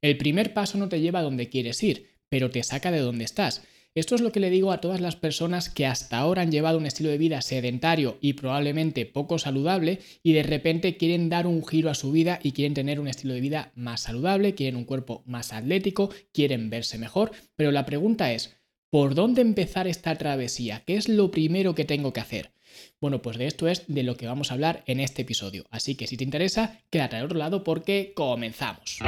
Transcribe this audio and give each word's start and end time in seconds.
El 0.00 0.16
primer 0.16 0.54
paso 0.54 0.78
no 0.78 0.88
te 0.88 1.00
lleva 1.00 1.18
a 1.18 1.22
donde 1.22 1.48
quieres 1.48 1.82
ir, 1.82 2.18
pero 2.28 2.50
te 2.50 2.62
saca 2.62 2.90
de 2.90 3.00
donde 3.00 3.24
estás. 3.24 3.62
Esto 3.94 4.14
es 4.14 4.20
lo 4.20 4.30
que 4.30 4.38
le 4.38 4.50
digo 4.50 4.70
a 4.70 4.80
todas 4.80 5.00
las 5.00 5.16
personas 5.16 5.70
que 5.70 5.86
hasta 5.86 6.18
ahora 6.18 6.42
han 6.42 6.52
llevado 6.52 6.78
un 6.78 6.86
estilo 6.86 7.10
de 7.10 7.18
vida 7.18 7.42
sedentario 7.42 8.16
y 8.20 8.34
probablemente 8.34 9.06
poco 9.06 9.40
saludable 9.40 9.98
y 10.22 10.34
de 10.34 10.44
repente 10.44 10.96
quieren 10.96 11.28
dar 11.28 11.48
un 11.48 11.66
giro 11.66 11.90
a 11.90 11.94
su 11.94 12.12
vida 12.12 12.38
y 12.40 12.52
quieren 12.52 12.74
tener 12.74 13.00
un 13.00 13.08
estilo 13.08 13.34
de 13.34 13.40
vida 13.40 13.72
más 13.74 14.02
saludable, 14.02 14.54
quieren 14.54 14.76
un 14.76 14.84
cuerpo 14.84 15.24
más 15.26 15.52
atlético, 15.52 16.10
quieren 16.32 16.70
verse 16.70 16.96
mejor, 16.96 17.32
pero 17.56 17.72
la 17.72 17.86
pregunta 17.86 18.32
es, 18.32 18.56
¿por 18.90 19.16
dónde 19.16 19.42
empezar 19.42 19.88
esta 19.88 20.14
travesía? 20.14 20.84
¿Qué 20.86 20.94
es 20.94 21.08
lo 21.08 21.32
primero 21.32 21.74
que 21.74 21.84
tengo 21.84 22.12
que 22.12 22.20
hacer? 22.20 22.52
Bueno, 23.00 23.22
pues 23.22 23.38
de 23.38 23.46
esto 23.46 23.68
es 23.68 23.84
de 23.86 24.02
lo 24.02 24.16
que 24.16 24.26
vamos 24.26 24.50
a 24.50 24.54
hablar 24.54 24.82
en 24.86 25.00
este 25.00 25.22
episodio. 25.22 25.66
Así 25.70 25.94
que 25.94 26.06
si 26.06 26.16
te 26.16 26.24
interesa, 26.24 26.80
quédate 26.90 27.16
al 27.16 27.24
otro 27.24 27.38
lado 27.38 27.64
porque 27.64 28.12
comenzamos. 28.14 28.98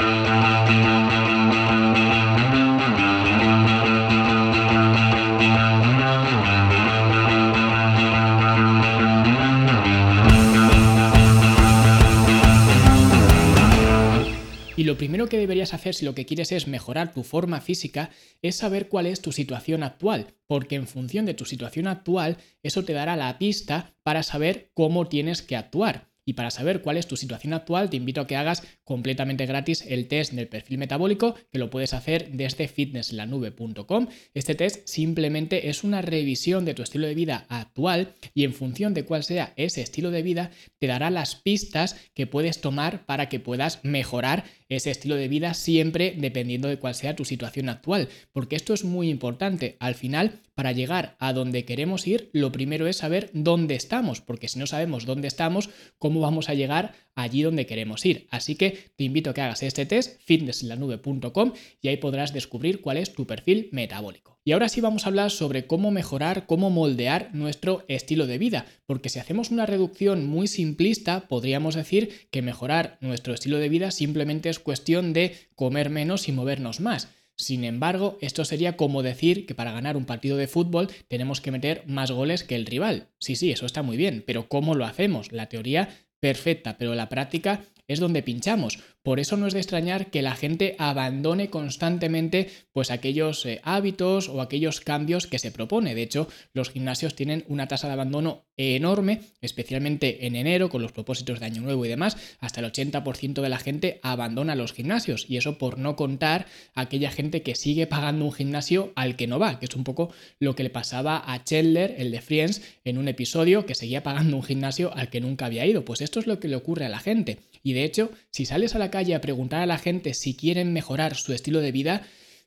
Lo 14.90 14.99
primero 14.99 15.29
que 15.29 15.39
deberías 15.39 15.72
hacer 15.72 15.94
si 15.94 16.04
lo 16.04 16.17
que 16.17 16.26
quieres 16.26 16.50
es 16.50 16.67
mejorar 16.67 17.14
tu 17.14 17.22
forma 17.22 17.61
física 17.61 18.11
es 18.43 18.57
saber 18.57 18.89
cuál 18.89 19.07
es 19.07 19.21
tu 19.22 19.30
situación 19.30 19.85
actual, 19.85 20.35
porque 20.49 20.75
en 20.75 20.89
función 20.89 21.26
de 21.26 21.35
tu 21.35 21.44
situación 21.44 21.86
actual 21.86 22.39
eso 22.64 22.85
te 22.85 22.93
dará 22.93 23.14
la 23.14 23.39
pista 23.39 23.94
para 24.03 24.25
saber 24.25 24.72
cómo 24.75 25.07
tienes 25.07 25.43
que 25.43 25.54
actuar. 25.54 26.11
Y 26.25 26.35
para 26.35 26.50
saber 26.50 26.82
cuál 26.82 26.96
es 26.96 27.07
tu 27.07 27.16
situación 27.16 27.54
actual, 27.54 27.89
te 27.89 27.96
invito 27.96 28.21
a 28.21 28.26
que 28.26 28.36
hagas 28.36 28.63
completamente 28.85 29.46
gratis 29.46 29.85
el 29.89 30.07
test 30.07 30.32
del 30.32 30.49
perfil 30.49 30.79
metabólico, 30.79 31.35
que 31.50 31.58
lo 31.58 31.71
puedes 31.71 31.94
hacer 31.94 32.30
desde 32.33 32.69
fitnesslanube.com. 32.69 34.08
Este 34.34 34.55
test 34.55 34.86
simplemente 34.86 35.70
es 35.70 35.83
una 35.83 36.02
revisión 36.02 36.64
de 36.64 36.74
tu 36.74 36.83
estilo 36.83 37.06
de 37.06 37.14
vida 37.14 37.46
actual 37.48 38.14
y 38.34 38.44
en 38.44 38.55
función 38.55 38.92
de 38.92 39.05
cuál 39.05 39.24
sea 39.24 39.55
ese 39.56 39.83
estilo 39.83 40.11
de 40.11 40.22
vida, 40.22 40.50
te 40.78 40.86
dará 40.86 41.11
las 41.11 41.36
pistas 41.36 41.96
que 42.14 42.27
puedes 42.27 42.61
tomar 42.61 43.06
para 43.06 43.28
que 43.28 43.41
puedas 43.41 43.84
mejorar 43.84 44.44
ese 44.70 44.90
estilo 44.90 45.16
de 45.16 45.28
vida 45.28 45.52
siempre 45.52 46.14
dependiendo 46.16 46.68
de 46.68 46.78
cuál 46.78 46.94
sea 46.94 47.16
tu 47.16 47.24
situación 47.24 47.68
actual, 47.68 48.08
porque 48.32 48.56
esto 48.56 48.72
es 48.72 48.84
muy 48.84 49.10
importante. 49.10 49.77
Al 49.80 49.94
final, 49.94 50.40
para 50.54 50.72
llegar 50.72 51.16
a 51.18 51.32
donde 51.32 51.64
queremos 51.64 52.06
ir, 52.06 52.30
lo 52.32 52.52
primero 52.52 52.86
es 52.86 52.96
saber 52.96 53.30
dónde 53.34 53.74
estamos, 53.74 54.20
porque 54.20 54.48
si 54.48 54.58
no 54.58 54.66
sabemos 54.66 55.04
dónde 55.06 55.28
estamos, 55.28 55.70
¿cómo 55.98 56.20
vamos 56.20 56.48
a 56.48 56.54
llegar 56.54 56.94
allí 57.14 57.42
donde 57.42 57.66
queremos 57.66 58.06
ir? 58.06 58.27
Así 58.30 58.54
que 58.54 58.92
te 58.96 59.04
invito 59.04 59.30
a 59.30 59.34
que 59.34 59.42
hagas 59.42 59.62
este 59.62 59.86
test, 59.86 60.20
fitnesslanube.com, 60.22 61.52
y 61.82 61.88
ahí 61.88 61.96
podrás 61.96 62.32
descubrir 62.32 62.80
cuál 62.80 62.96
es 62.96 63.12
tu 63.12 63.27
perfil 63.27 63.68
metabólico. 63.72 64.39
Y 64.42 64.52
ahora 64.52 64.70
sí 64.70 64.80
vamos 64.80 65.05
a 65.05 65.08
hablar 65.08 65.30
sobre 65.30 65.66
cómo 65.66 65.91
mejorar, 65.91 66.46
cómo 66.46 66.70
moldear 66.70 67.28
nuestro 67.34 67.84
estilo 67.88 68.27
de 68.27 68.38
vida, 68.38 68.64
porque 68.86 69.10
si 69.10 69.19
hacemos 69.19 69.50
una 69.50 69.66
reducción 69.66 70.27
muy 70.27 70.46
simplista, 70.46 71.28
podríamos 71.28 71.74
decir 71.74 72.28
que 72.30 72.41
mejorar 72.41 72.96
nuestro 73.02 73.34
estilo 73.34 73.58
de 73.58 73.68
vida 73.68 73.91
simplemente 73.91 74.48
es 74.48 74.58
cuestión 74.58 75.12
de 75.12 75.36
comer 75.55 75.91
menos 75.91 76.27
y 76.28 76.33
movernos 76.33 76.80
más. 76.80 77.08
Sin 77.36 77.64
embargo, 77.64 78.18
esto 78.20 78.44
sería 78.44 78.77
como 78.77 79.02
decir 79.02 79.46
que 79.46 79.55
para 79.55 79.72
ganar 79.72 79.96
un 79.96 80.05
partido 80.05 80.36
de 80.36 80.46
fútbol 80.46 80.88
tenemos 81.08 81.41
que 81.41 81.50
meter 81.50 81.84
más 81.86 82.11
goles 82.11 82.44
que 82.44 82.55
el 82.55 82.66
rival. 82.66 83.08
Sí, 83.18 83.36
sí, 83.36 83.50
eso 83.50 83.66
está 83.66 83.83
muy 83.83 83.96
bien, 83.96 84.24
pero 84.27 84.48
¿cómo 84.48 84.74
lo 84.74 84.86
hacemos? 84.86 85.33
La 85.33 85.48
teoría 85.48 85.88
perfecta, 86.18 86.77
pero 86.78 86.94
la 86.94 87.08
práctica 87.08 87.64
es 87.91 87.98
donde 87.98 88.22
pinchamos. 88.22 88.78
Por 89.02 89.19
eso 89.19 89.36
no 89.36 89.48
es 89.48 89.55
de 89.55 89.58
extrañar 89.58 90.10
que 90.10 90.22
la 90.22 90.36
gente 90.36 90.77
abandone 90.78 91.50
constantemente 91.50 92.48
pues 92.70 92.92
aquellos 92.92 93.44
eh, 93.46 93.60
hábitos 93.64 94.28
o 94.28 94.41
aquellos 94.41 94.80
cambios 94.80 95.27
que 95.27 95.41
se 95.41 95.50
propone. 95.50 95.94
De 95.96 96.02
hecho, 96.02 96.28
los 96.52 96.70
gimnasios 96.70 97.16
tienen 97.16 97.44
una 97.48 97.66
tasa 97.66 97.88
de 97.88 97.94
abandono 97.94 98.44
enorme, 98.56 99.23
especialmente 99.40 100.27
en 100.27 100.36
enero 100.36 100.68
con 100.68 100.83
los 100.83 100.92
propósitos 100.92 101.40
de 101.40 101.46
año 101.46 101.62
nuevo 101.62 101.84
y 101.84 101.89
demás. 101.89 102.17
Hasta 102.39 102.61
el 102.61 102.70
80% 102.70 103.40
de 103.40 103.48
la 103.48 103.58
gente 103.58 103.98
abandona 104.02 104.55
los 104.55 104.72
gimnasios 104.72 105.24
y 105.28 105.36
eso 105.36 105.58
por 105.58 105.78
no 105.78 105.96
contar 105.96 106.46
aquella 106.74 107.11
gente 107.11 107.42
que 107.42 107.57
sigue 107.57 107.89
pagando 107.89 108.24
un 108.24 108.33
gimnasio 108.33 108.92
al 108.95 109.17
que 109.17 109.27
no 109.27 109.40
va, 109.40 109.58
que 109.58 109.67
es 109.67 109.74
un 109.74 109.83
poco 109.83 110.12
lo 110.39 110.55
que 110.55 110.62
le 110.62 110.70
pasaba 110.70 111.22
a 111.27 111.42
Chandler, 111.42 111.96
el 111.98 112.12
de 112.12 112.20
Friends, 112.20 112.62
en 112.84 112.98
un 112.98 113.08
episodio 113.08 113.67
que 113.67 113.74
seguía 113.74 114.05
pagando 114.05 114.36
un 114.36 114.45
gimnasio 114.45 114.92
al 114.95 115.11
que 115.11 115.20
nunca 115.20 115.46
había 115.46 115.67
ido. 115.67 115.84
Pues 115.84 116.02
esto 116.02 116.20
es 116.20 116.28
lo 116.28 116.39
que 116.39 116.48
le 116.48 116.57
ocurre 116.57 116.84
a 116.84 116.90
la 116.90 117.01
gente. 117.01 117.39
Y 117.62 117.72
de 117.72 117.84
hecho, 117.84 118.10
si 118.30 118.46
sales 118.46 118.74
a 118.74 118.78
la 118.78 118.90
calle 118.90 119.14
a 119.14 119.20
preguntar 119.20 119.62
a 119.62 119.66
la 119.66 119.78
gente 119.78 120.14
si 120.14 120.34
quieren 120.34 120.72
mejorar 120.72 121.16
su 121.16 121.32
estilo 121.32 121.60
de 121.60 121.72
vida, 121.72 122.06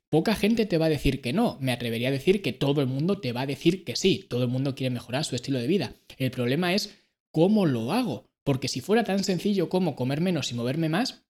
poca 0.09 0.35
gente 0.35 0.65
te 0.65 0.77
va 0.77 0.87
a 0.87 0.89
decir 0.89 1.21
que 1.21 1.33
no. 1.33 1.57
Me 1.59 1.71
atrevería 1.71 2.09
a 2.09 2.11
decir 2.11 2.41
que 2.41 2.53
todo 2.53 2.81
el 2.81 2.87
mundo 2.87 3.19
te 3.19 3.31
va 3.31 3.41
a 3.41 3.47
decir 3.47 3.83
que 3.83 3.95
sí. 3.95 4.25
Todo 4.29 4.43
el 4.43 4.49
mundo 4.49 4.75
quiere 4.75 4.93
mejorar 4.93 5.25
su 5.25 5.35
estilo 5.35 5.59
de 5.59 5.67
vida. 5.67 5.95
El 6.17 6.31
problema 6.31 6.73
es 6.73 6.95
cómo 7.31 7.65
lo 7.65 7.91
hago. 7.91 8.25
Porque 8.43 8.67
si 8.67 8.81
fuera 8.81 9.03
tan 9.03 9.23
sencillo 9.23 9.69
como 9.69 9.95
comer 9.95 10.21
menos 10.21 10.51
y 10.51 10.55
moverme 10.55 10.89
más, 10.89 11.23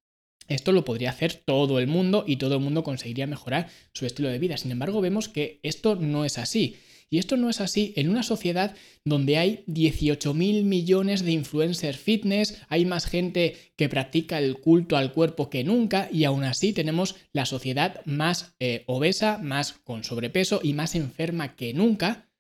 esto 0.48 0.72
lo 0.72 0.84
podría 0.84 1.12
hacer 1.12 1.36
todo 1.36 1.80
el 1.80 1.88
mundo 1.88 2.26
y 2.28 2.38
todo 2.38 2.56
el 2.56 2.62
mundo 2.62 2.84
conseguiría 2.84 3.28
mejorar 3.28 3.70
su 3.94 4.06
estilo 4.06 4.30
de 4.30 4.40
vida. 4.40 4.58
Sin 4.58 4.72
embargo, 4.72 5.00
vemos 5.02 5.30
que 5.30 5.60
esto 5.64 5.96
no 5.96 6.26
es 6.26 6.38
así. 6.38 6.78
Y 7.14 7.20
esto 7.20 7.38
no 7.38 7.48
es 7.48 7.62
así 7.62 7.94
en 7.96 8.10
una 8.10 8.24
sociedad 8.24 8.76
donde 9.06 9.38
hay 9.38 9.64
18 9.68 10.34
mil 10.34 10.64
millones 10.64 11.24
de 11.24 11.32
influencers 11.32 12.00
fitness, 12.00 12.60
hay 12.70 12.88
más 12.88 13.06
gente 13.06 13.56
que 13.76 13.88
practica 13.88 14.40
el 14.40 14.60
culto 14.60 14.98
al 14.98 15.14
cuerpo 15.14 15.52
que 15.52 15.64
nunca 15.64 16.10
y 16.12 16.24
aún 16.24 16.44
así 16.44 16.74
tenemos 16.74 17.16
la 17.32 17.46
sociedad 17.46 18.04
más 18.06 18.56
eh, 18.60 18.84
obesa, 18.88 19.38
más 19.38 19.74
con 19.74 20.04
sobrepeso 20.04 20.60
y 20.64 20.74
más 20.74 20.96
enferma 20.96 21.56
que 21.56 21.76
nunca, 21.76 22.32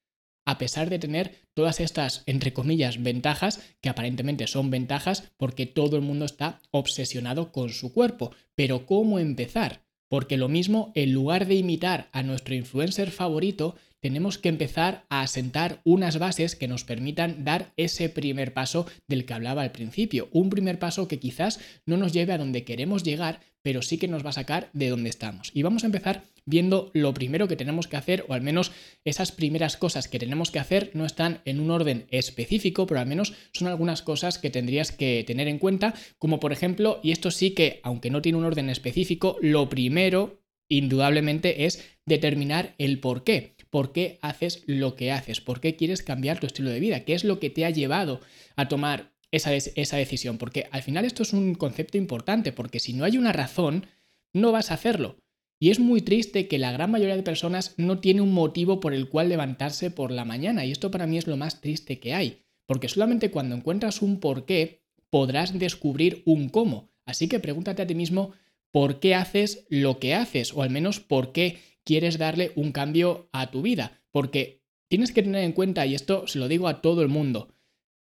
a 0.44 0.58
pesar 0.58 0.90
de 0.90 0.98
tener 0.98 1.36
todas 1.54 1.80
estas, 1.80 2.24
entre 2.26 2.52
comillas, 2.52 3.04
ventajas, 3.04 3.62
que 3.80 3.90
aparentemente 3.90 4.48
son 4.48 4.72
ventajas 4.72 5.32
porque 5.38 5.68
todo 5.68 5.98
el 5.98 6.02
mundo 6.02 6.26
está 6.26 6.62
obsesionado 6.72 7.52
con 7.52 7.70
su 7.70 7.94
cuerpo. 7.94 8.32
Pero 8.56 8.88
¿cómo 8.88 9.20
empezar? 9.20 9.84
Porque 10.10 10.36
lo 10.36 10.50
mismo, 10.50 10.92
en 10.96 11.14
lugar 11.14 11.46
de 11.46 11.56
imitar 11.56 12.10
a 12.12 12.24
nuestro 12.24 12.56
influencer 12.56 13.12
favorito, 13.12 13.76
tenemos 14.04 14.38
que 14.38 14.50
empezar 14.50 15.06
a 15.08 15.22
asentar 15.22 15.80
unas 15.86 16.20
bases 16.20 16.58
que 16.58 16.68
nos 16.68 16.84
permitan 16.84 17.46
dar 17.46 17.72
ese 17.78 18.10
primer 18.10 18.54
paso 18.54 18.86
del 19.08 19.24
que 19.26 19.34
hablaba 19.34 19.62
al 19.62 19.72
principio. 19.72 20.28
Un 20.34 20.50
primer 20.50 20.78
paso 20.78 21.08
que 21.08 21.20
quizás 21.20 21.62
no 21.86 21.96
nos 21.96 22.12
lleve 22.12 22.34
a 22.34 22.38
donde 22.38 22.66
queremos 22.66 23.04
llegar, 23.04 23.40
pero 23.62 23.82
sí 23.82 23.98
que 23.98 24.10
nos 24.10 24.26
va 24.26 24.32
a 24.32 24.34
sacar 24.34 24.70
de 24.74 24.90
donde 24.90 25.10
estamos. 25.10 25.52
Y 25.54 25.64
vamos 25.64 25.84
a 25.84 25.86
empezar 25.86 26.24
viendo 26.46 26.92
lo 26.94 27.14
primero 27.14 27.48
que 27.48 27.56
tenemos 27.56 27.88
que 27.88 27.96
hacer, 27.96 28.26
o 28.28 28.34
al 28.34 28.42
menos 28.42 28.74
esas 29.06 29.32
primeras 29.32 29.78
cosas 29.78 30.10
que 30.10 30.20
tenemos 30.20 30.52
que 30.52 30.60
hacer 30.60 30.92
no 30.94 31.06
están 31.06 31.40
en 31.46 31.62
un 31.62 31.72
orden 31.72 32.06
específico, 32.10 32.86
pero 32.86 33.00
al 33.00 33.08
menos 33.08 33.34
son 33.54 33.70
algunas 33.70 34.02
cosas 34.02 34.38
que 34.38 34.50
tendrías 34.50 34.92
que 34.92 35.24
tener 35.26 35.48
en 35.48 35.60
cuenta, 35.60 35.94
como 36.20 36.42
por 36.42 36.52
ejemplo, 36.52 37.00
y 37.04 37.14
esto 37.14 37.32
sí 37.32 37.52
que, 37.52 37.80
aunque 37.84 38.10
no 38.10 38.22
tiene 38.22 38.38
un 38.38 38.44
orden 38.44 38.70
específico, 38.70 39.38
lo 39.42 39.70
primero, 39.70 40.44
indudablemente, 40.68 41.64
es 41.64 41.82
determinar 42.06 42.76
el 42.78 43.00
por 43.00 43.24
qué 43.24 43.54
por 43.74 43.92
qué 43.92 44.20
haces 44.22 44.62
lo 44.68 44.96
que 44.96 45.12
haces, 45.12 45.42
por 45.42 45.60
qué 45.60 45.76
quieres 45.76 46.04
cambiar 46.04 46.40
tu 46.40 46.46
estilo 46.46 46.70
de 46.70 46.80
vida, 46.80 47.06
qué 47.06 47.16
es 47.16 47.24
lo 47.24 47.40
que 47.40 47.50
te 47.50 47.66
ha 47.66 47.72
llevado 47.72 48.22
a 48.56 48.68
tomar 48.68 49.16
esa, 49.32 49.52
esa 49.56 49.98
decisión, 49.98 50.38
porque 50.38 50.68
al 50.70 50.84
final 50.84 51.06
esto 51.06 51.24
es 51.24 51.34
un 51.34 51.56
concepto 51.56 51.98
importante, 51.98 52.52
porque 52.52 52.80
si 52.80 52.94
no 52.94 53.04
hay 53.04 53.18
una 53.18 53.34
razón, 53.34 53.88
no 54.32 54.52
vas 54.52 54.70
a 54.70 54.76
hacerlo. 54.76 55.18
Y 55.60 55.72
es 55.72 55.80
muy 55.80 56.02
triste 56.02 56.48
que 56.48 56.60
la 56.60 56.72
gran 56.72 56.92
mayoría 56.92 57.16
de 57.16 57.24
personas 57.24 57.74
no 57.78 57.98
tiene 57.98 58.22
un 58.22 58.32
motivo 58.32 58.80
por 58.80 58.94
el 58.94 59.10
cual 59.10 59.30
levantarse 59.30 59.90
por 59.90 60.12
la 60.12 60.24
mañana, 60.24 60.64
y 60.66 60.72
esto 60.72 60.92
para 60.92 61.08
mí 61.08 61.18
es 61.18 61.26
lo 61.26 61.36
más 61.36 61.60
triste 61.60 62.00
que 62.00 62.14
hay, 62.14 62.44
porque 62.68 62.90
solamente 62.90 63.32
cuando 63.32 63.56
encuentras 63.56 64.04
un 64.04 64.20
por 64.20 64.46
qué 64.46 64.84
podrás 65.10 65.58
descubrir 65.58 66.22
un 66.28 66.50
cómo. 66.50 66.92
Así 67.08 67.28
que 67.28 67.40
pregúntate 67.40 67.82
a 67.82 67.88
ti 67.88 67.96
mismo 67.96 68.34
por 68.72 69.00
qué 69.00 69.16
haces 69.16 69.66
lo 69.68 69.98
que 69.98 70.14
haces, 70.14 70.54
o 70.54 70.62
al 70.62 70.70
menos 70.70 71.00
por 71.00 71.32
qué 71.32 71.58
quieres 71.84 72.18
darle 72.18 72.52
un 72.56 72.72
cambio 72.72 73.30
a 73.32 73.52
tu 73.52 73.62
vida. 73.62 74.02
Porque 74.12 74.62
tienes 74.90 75.12
que 75.12 75.24
tener 75.24 75.44
en 75.44 75.54
cuenta, 75.54 75.86
y 75.86 75.96
esto 75.96 76.28
se 76.28 76.40
lo 76.40 76.48
digo 76.48 76.68
a 76.68 76.82
todo 76.82 77.02
el 77.02 77.08
mundo, 77.08 77.54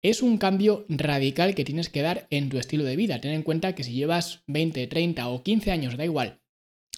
es 0.02 0.20
un 0.20 0.36
cambio 0.36 0.84
radical 0.88 1.54
que 1.54 1.64
tienes 1.64 1.88
que 1.88 2.02
dar 2.02 2.26
en 2.30 2.48
tu 2.48 2.58
estilo 2.58 2.84
de 2.84 2.96
vida. 2.96 3.20
Ten 3.20 3.32
en 3.32 3.42
cuenta 3.42 3.74
que 3.74 3.84
si 3.84 3.92
llevas 3.92 4.42
20, 4.48 4.86
30 4.88 5.28
o 5.28 5.42
15 5.42 5.70
años, 5.70 5.96
da 5.96 6.04
igual, 6.04 6.42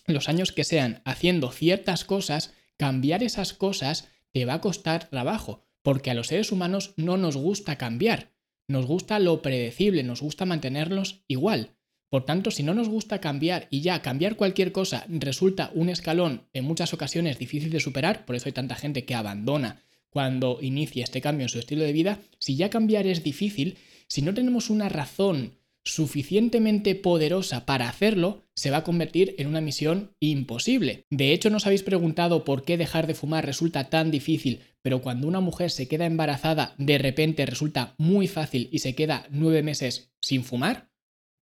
los 0.07 0.29
años 0.29 0.53
que 0.53 0.65
sean, 0.65 1.03
haciendo 1.05 1.51
ciertas 1.51 2.05
cosas, 2.05 2.55
cambiar 2.77 3.23
esas 3.23 3.53
cosas 3.53 4.09
te 4.33 4.45
va 4.45 4.55
a 4.55 4.61
costar 4.61 5.09
trabajo, 5.09 5.63
porque 5.83 6.11
a 6.11 6.15
los 6.15 6.29
seres 6.29 6.51
humanos 6.51 6.95
no 6.97 7.17
nos 7.17 7.37
gusta 7.37 7.77
cambiar, 7.77 8.33
nos 8.67 8.87
gusta 8.87 9.19
lo 9.19 9.43
predecible, 9.43 10.03
nos 10.03 10.23
gusta 10.23 10.47
mantenerlos 10.47 11.23
igual. 11.29 11.74
Por 12.15 12.25
tanto, 12.25 12.53
si 12.53 12.63
no 12.63 12.75
nos 12.75 12.89
gusta 12.89 13.21
cambiar 13.21 13.67
y 13.71 13.81
ya 13.81 14.01
cambiar 14.01 14.37
cualquier 14.37 14.71
cosa 14.71 15.05
resulta 15.09 15.73
un 15.75 15.89
escalón 15.89 16.43
en 16.53 16.65
muchas 16.65 16.95
ocasiones 16.95 17.41
difícil 17.41 17.71
de 17.71 17.81
superar, 17.81 18.25
por 18.25 18.37
eso 18.37 18.47
hay 18.47 18.53
tanta 18.53 18.77
gente 18.77 19.05
que 19.05 19.17
abandona 19.17 19.83
cuando 20.11 20.59
inicia 20.63 21.03
este 21.03 21.21
cambio 21.21 21.47
en 21.47 21.49
su 21.49 21.59
estilo 21.59 21.83
de 21.83 21.93
vida, 21.93 22.21
si 22.39 22.55
ya 22.55 22.71
cambiar 22.71 23.09
es 23.09 23.25
difícil, 23.25 23.79
si 24.07 24.23
no 24.23 24.33
tenemos 24.33 24.71
una 24.71 24.89
razón 24.89 25.55
suficientemente 25.83 26.95
poderosa 26.95 27.67
para 27.67 27.89
hacerlo, 27.89 28.45
se 28.55 28.71
va 28.71 28.77
a 28.77 28.85
convertir 28.85 29.35
en 29.39 29.49
una 29.49 29.61
misión 29.61 30.13
imposible. 30.21 31.07
De 31.11 31.33
hecho, 31.33 31.51
nos 31.51 31.67
habéis 31.67 31.83
preguntado 31.83 32.45
por 32.45 32.63
qué 32.65 32.77
dejar 32.77 33.09
de 33.09 33.15
fumar 33.15 33.45
resulta 33.45 33.91
tan 33.91 34.13
difícil, 34.13 34.61
pero 34.83 35.03
cuando 35.03 35.27
una 35.27 35.41
mujer 35.41 35.73
se 35.73 35.89
queda 35.89 36.07
embarazada, 36.07 36.77
de 36.79 36.97
repente 36.97 37.45
resulta 37.45 37.97
muy 37.99 38.29
fácil 38.29 38.69
y 38.71 38.79
se 38.79 38.95
queda 38.95 39.27
nueve 39.31 39.65
meses 39.65 40.13
sin 40.21 40.45
fumar. 40.45 40.94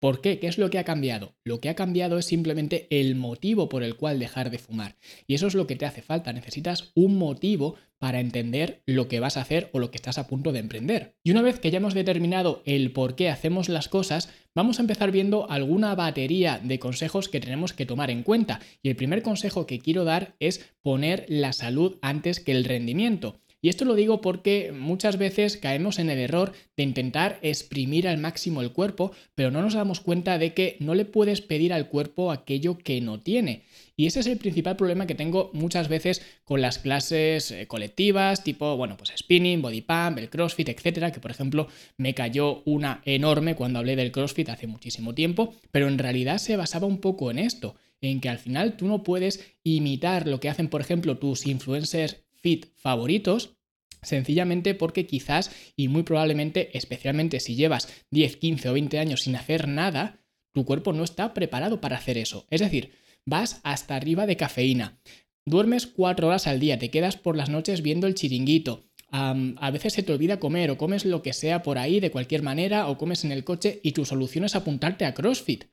¿Por 0.02 0.20
qué? 0.20 0.40
¿Qué 0.40 0.48
es 0.48 0.58
lo 0.58 0.68
que 0.68 0.80
ha 0.80 0.84
cambiado? 0.84 1.36
Lo 1.44 1.60
que 1.60 1.68
ha 1.68 1.76
cambiado 1.76 2.18
es 2.18 2.26
simplemente 2.26 2.88
el 2.90 3.14
motivo 3.14 3.68
por 3.68 3.84
el 3.84 3.94
cual 3.94 4.18
dejar 4.18 4.50
de 4.50 4.58
fumar. 4.58 4.96
Y 5.28 5.34
eso 5.34 5.46
es 5.46 5.54
lo 5.54 5.68
que 5.68 5.76
te 5.76 5.86
hace 5.86 6.02
falta. 6.02 6.32
Necesitas 6.32 6.90
un 6.96 7.18
motivo 7.18 7.76
para 8.00 8.18
entender 8.18 8.82
lo 8.84 9.06
que 9.06 9.20
vas 9.20 9.36
a 9.36 9.42
hacer 9.42 9.70
o 9.72 9.78
lo 9.78 9.92
que 9.92 9.96
estás 9.98 10.18
a 10.18 10.26
punto 10.26 10.50
de 10.50 10.58
emprender. 10.58 11.14
Y 11.22 11.30
una 11.30 11.40
vez 11.40 11.60
que 11.60 11.70
ya 11.70 11.76
hemos 11.76 11.94
determinado 11.94 12.64
el 12.66 12.90
por 12.90 13.14
qué 13.14 13.28
hacemos 13.28 13.68
las 13.68 13.88
cosas, 13.88 14.28
vamos 14.56 14.80
a 14.80 14.82
empezar 14.82 15.12
viendo 15.12 15.48
alguna 15.48 15.94
batería 15.94 16.60
de 16.60 16.80
consejos 16.80 17.28
que 17.28 17.38
tenemos 17.38 17.72
que 17.72 17.86
tomar 17.86 18.10
en 18.10 18.24
cuenta. 18.24 18.58
Y 18.82 18.88
el 18.88 18.96
primer 18.96 19.22
consejo 19.22 19.66
que 19.66 19.78
quiero 19.78 20.02
dar 20.02 20.34
es 20.40 20.74
poner 20.82 21.26
la 21.28 21.52
salud 21.52 21.98
antes 22.02 22.40
que 22.40 22.50
el 22.50 22.64
rendimiento. 22.64 23.40
Y 23.64 23.68
esto 23.68 23.84
lo 23.84 23.94
digo 23.94 24.20
porque 24.20 24.72
muchas 24.72 25.18
veces 25.18 25.56
caemos 25.56 26.00
en 26.00 26.10
el 26.10 26.18
error 26.18 26.52
de 26.76 26.82
intentar 26.82 27.38
exprimir 27.42 28.08
al 28.08 28.18
máximo 28.18 28.60
el 28.60 28.72
cuerpo, 28.72 29.12
pero 29.36 29.52
no 29.52 29.62
nos 29.62 29.74
damos 29.74 30.00
cuenta 30.00 30.36
de 30.36 30.52
que 30.52 30.76
no 30.80 30.96
le 30.96 31.04
puedes 31.04 31.40
pedir 31.40 31.72
al 31.72 31.88
cuerpo 31.88 32.32
aquello 32.32 32.76
que 32.76 33.00
no 33.00 33.20
tiene. 33.20 33.62
Y 33.96 34.06
ese 34.06 34.18
es 34.18 34.26
el 34.26 34.38
principal 34.38 34.74
problema 34.74 35.06
que 35.06 35.14
tengo 35.14 35.50
muchas 35.52 35.86
veces 35.88 36.22
con 36.42 36.60
las 36.60 36.80
clases 36.80 37.52
eh, 37.52 37.68
colectivas, 37.68 38.42
tipo, 38.42 38.76
bueno, 38.76 38.96
pues 38.96 39.12
spinning, 39.16 39.62
body 39.62 39.82
pump, 39.82 40.18
el 40.18 40.28
crossfit, 40.28 40.68
etcétera, 40.68 41.12
que 41.12 41.20
por 41.20 41.30
ejemplo 41.30 41.68
me 41.98 42.14
cayó 42.14 42.64
una 42.64 43.00
enorme 43.04 43.54
cuando 43.54 43.78
hablé 43.78 43.94
del 43.94 44.10
crossfit 44.10 44.48
hace 44.48 44.66
muchísimo 44.66 45.14
tiempo, 45.14 45.54
pero 45.70 45.86
en 45.86 45.98
realidad 45.98 46.38
se 46.38 46.56
basaba 46.56 46.88
un 46.88 46.98
poco 46.98 47.30
en 47.30 47.38
esto, 47.38 47.76
en 48.00 48.20
que 48.20 48.28
al 48.28 48.38
final 48.38 48.76
tú 48.76 48.88
no 48.88 49.04
puedes 49.04 49.54
imitar 49.62 50.26
lo 50.26 50.40
que 50.40 50.48
hacen, 50.48 50.66
por 50.66 50.80
ejemplo, 50.80 51.18
tus 51.18 51.46
influencers 51.46 52.16
fit 52.42 52.66
favoritos, 52.76 53.56
sencillamente 54.02 54.74
porque 54.74 55.06
quizás 55.06 55.50
y 55.76 55.88
muy 55.88 56.02
probablemente, 56.02 56.76
especialmente 56.76 57.40
si 57.40 57.54
llevas 57.54 57.88
10, 58.10 58.36
15 58.36 58.68
o 58.68 58.72
20 58.72 58.98
años 58.98 59.22
sin 59.22 59.36
hacer 59.36 59.68
nada, 59.68 60.18
tu 60.52 60.64
cuerpo 60.64 60.92
no 60.92 61.04
está 61.04 61.32
preparado 61.34 61.80
para 61.80 61.96
hacer 61.96 62.18
eso. 62.18 62.46
Es 62.50 62.60
decir, 62.60 62.92
vas 63.24 63.60
hasta 63.62 63.96
arriba 63.96 64.26
de 64.26 64.36
cafeína, 64.36 65.00
duermes 65.46 65.86
4 65.86 66.26
horas 66.26 66.46
al 66.46 66.60
día, 66.60 66.78
te 66.78 66.90
quedas 66.90 67.16
por 67.16 67.36
las 67.36 67.48
noches 67.48 67.82
viendo 67.82 68.06
el 68.06 68.14
chiringuito, 68.14 68.84
a 69.12 69.70
veces 69.70 69.92
se 69.92 70.02
te 70.02 70.12
olvida 70.12 70.40
comer 70.40 70.70
o 70.70 70.78
comes 70.78 71.04
lo 71.04 71.22
que 71.22 71.34
sea 71.34 71.62
por 71.62 71.78
ahí 71.78 72.00
de 72.00 72.10
cualquier 72.10 72.42
manera 72.42 72.88
o 72.88 72.96
comes 72.96 73.24
en 73.24 73.32
el 73.32 73.44
coche 73.44 73.78
y 73.82 73.92
tu 73.92 74.06
solución 74.06 74.44
es 74.44 74.56
apuntarte 74.56 75.04
a 75.04 75.12
CrossFit. 75.12 75.64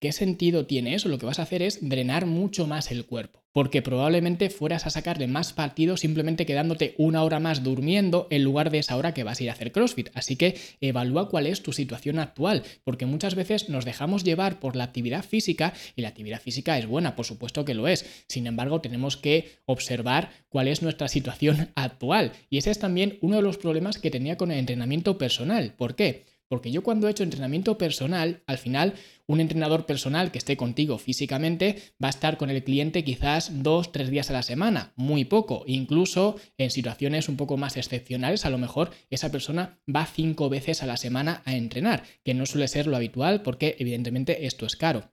¿Qué 0.00 0.12
sentido 0.12 0.64
tiene 0.64 0.94
eso? 0.94 1.10
Lo 1.10 1.18
que 1.18 1.26
vas 1.26 1.40
a 1.40 1.42
hacer 1.42 1.60
es 1.60 1.86
drenar 1.86 2.24
mucho 2.24 2.66
más 2.66 2.90
el 2.90 3.04
cuerpo, 3.04 3.44
porque 3.52 3.82
probablemente 3.82 4.48
fueras 4.48 4.86
a 4.86 4.90
sacarle 4.90 5.26
más 5.26 5.52
partido 5.52 5.98
simplemente 5.98 6.46
quedándote 6.46 6.94
una 6.96 7.22
hora 7.22 7.38
más 7.38 7.62
durmiendo 7.62 8.26
en 8.30 8.42
lugar 8.42 8.70
de 8.70 8.78
esa 8.78 8.96
hora 8.96 9.12
que 9.12 9.24
vas 9.24 9.38
a 9.38 9.42
ir 9.42 9.50
a 9.50 9.52
hacer 9.52 9.72
CrossFit. 9.72 10.08
Así 10.14 10.36
que 10.36 10.56
evalúa 10.80 11.28
cuál 11.28 11.46
es 11.46 11.62
tu 11.62 11.74
situación 11.74 12.18
actual, 12.18 12.62
porque 12.82 13.04
muchas 13.04 13.34
veces 13.34 13.68
nos 13.68 13.84
dejamos 13.84 14.24
llevar 14.24 14.58
por 14.58 14.74
la 14.74 14.84
actividad 14.84 15.22
física 15.22 15.74
y 15.96 16.00
la 16.00 16.08
actividad 16.08 16.40
física 16.40 16.78
es 16.78 16.86
buena, 16.86 17.14
por 17.14 17.26
supuesto 17.26 17.66
que 17.66 17.74
lo 17.74 17.86
es. 17.86 18.06
Sin 18.26 18.46
embargo, 18.46 18.80
tenemos 18.80 19.18
que 19.18 19.50
observar 19.66 20.30
cuál 20.48 20.68
es 20.68 20.80
nuestra 20.80 21.08
situación 21.08 21.72
actual. 21.74 22.32
Y 22.48 22.56
ese 22.56 22.70
es 22.70 22.78
también 22.78 23.18
uno 23.20 23.36
de 23.36 23.42
los 23.42 23.58
problemas 23.58 23.98
que 23.98 24.10
tenía 24.10 24.38
con 24.38 24.50
el 24.50 24.60
entrenamiento 24.60 25.18
personal. 25.18 25.74
¿Por 25.76 25.94
qué? 25.94 26.29
Porque 26.50 26.72
yo 26.72 26.82
cuando 26.82 27.06
he 27.06 27.12
hecho 27.12 27.22
entrenamiento 27.22 27.78
personal, 27.78 28.42
al 28.48 28.58
final 28.58 28.94
un 29.28 29.38
entrenador 29.38 29.86
personal 29.86 30.32
que 30.32 30.38
esté 30.38 30.56
contigo 30.56 30.98
físicamente 30.98 31.76
va 32.02 32.08
a 32.08 32.10
estar 32.10 32.38
con 32.38 32.50
el 32.50 32.64
cliente 32.64 33.04
quizás 33.04 33.62
dos, 33.62 33.92
tres 33.92 34.10
días 34.10 34.30
a 34.30 34.32
la 34.32 34.42
semana, 34.42 34.92
muy 34.96 35.24
poco. 35.24 35.62
Incluso 35.68 36.40
en 36.58 36.72
situaciones 36.72 37.28
un 37.28 37.36
poco 37.36 37.56
más 37.56 37.76
excepcionales, 37.76 38.44
a 38.44 38.50
lo 38.50 38.58
mejor 38.58 38.90
esa 39.10 39.30
persona 39.30 39.78
va 39.88 40.04
cinco 40.06 40.48
veces 40.48 40.82
a 40.82 40.86
la 40.86 40.96
semana 40.96 41.40
a 41.44 41.54
entrenar, 41.54 42.02
que 42.24 42.34
no 42.34 42.46
suele 42.46 42.66
ser 42.66 42.88
lo 42.88 42.96
habitual 42.96 43.42
porque 43.42 43.76
evidentemente 43.78 44.44
esto 44.46 44.66
es 44.66 44.74
caro. 44.74 45.12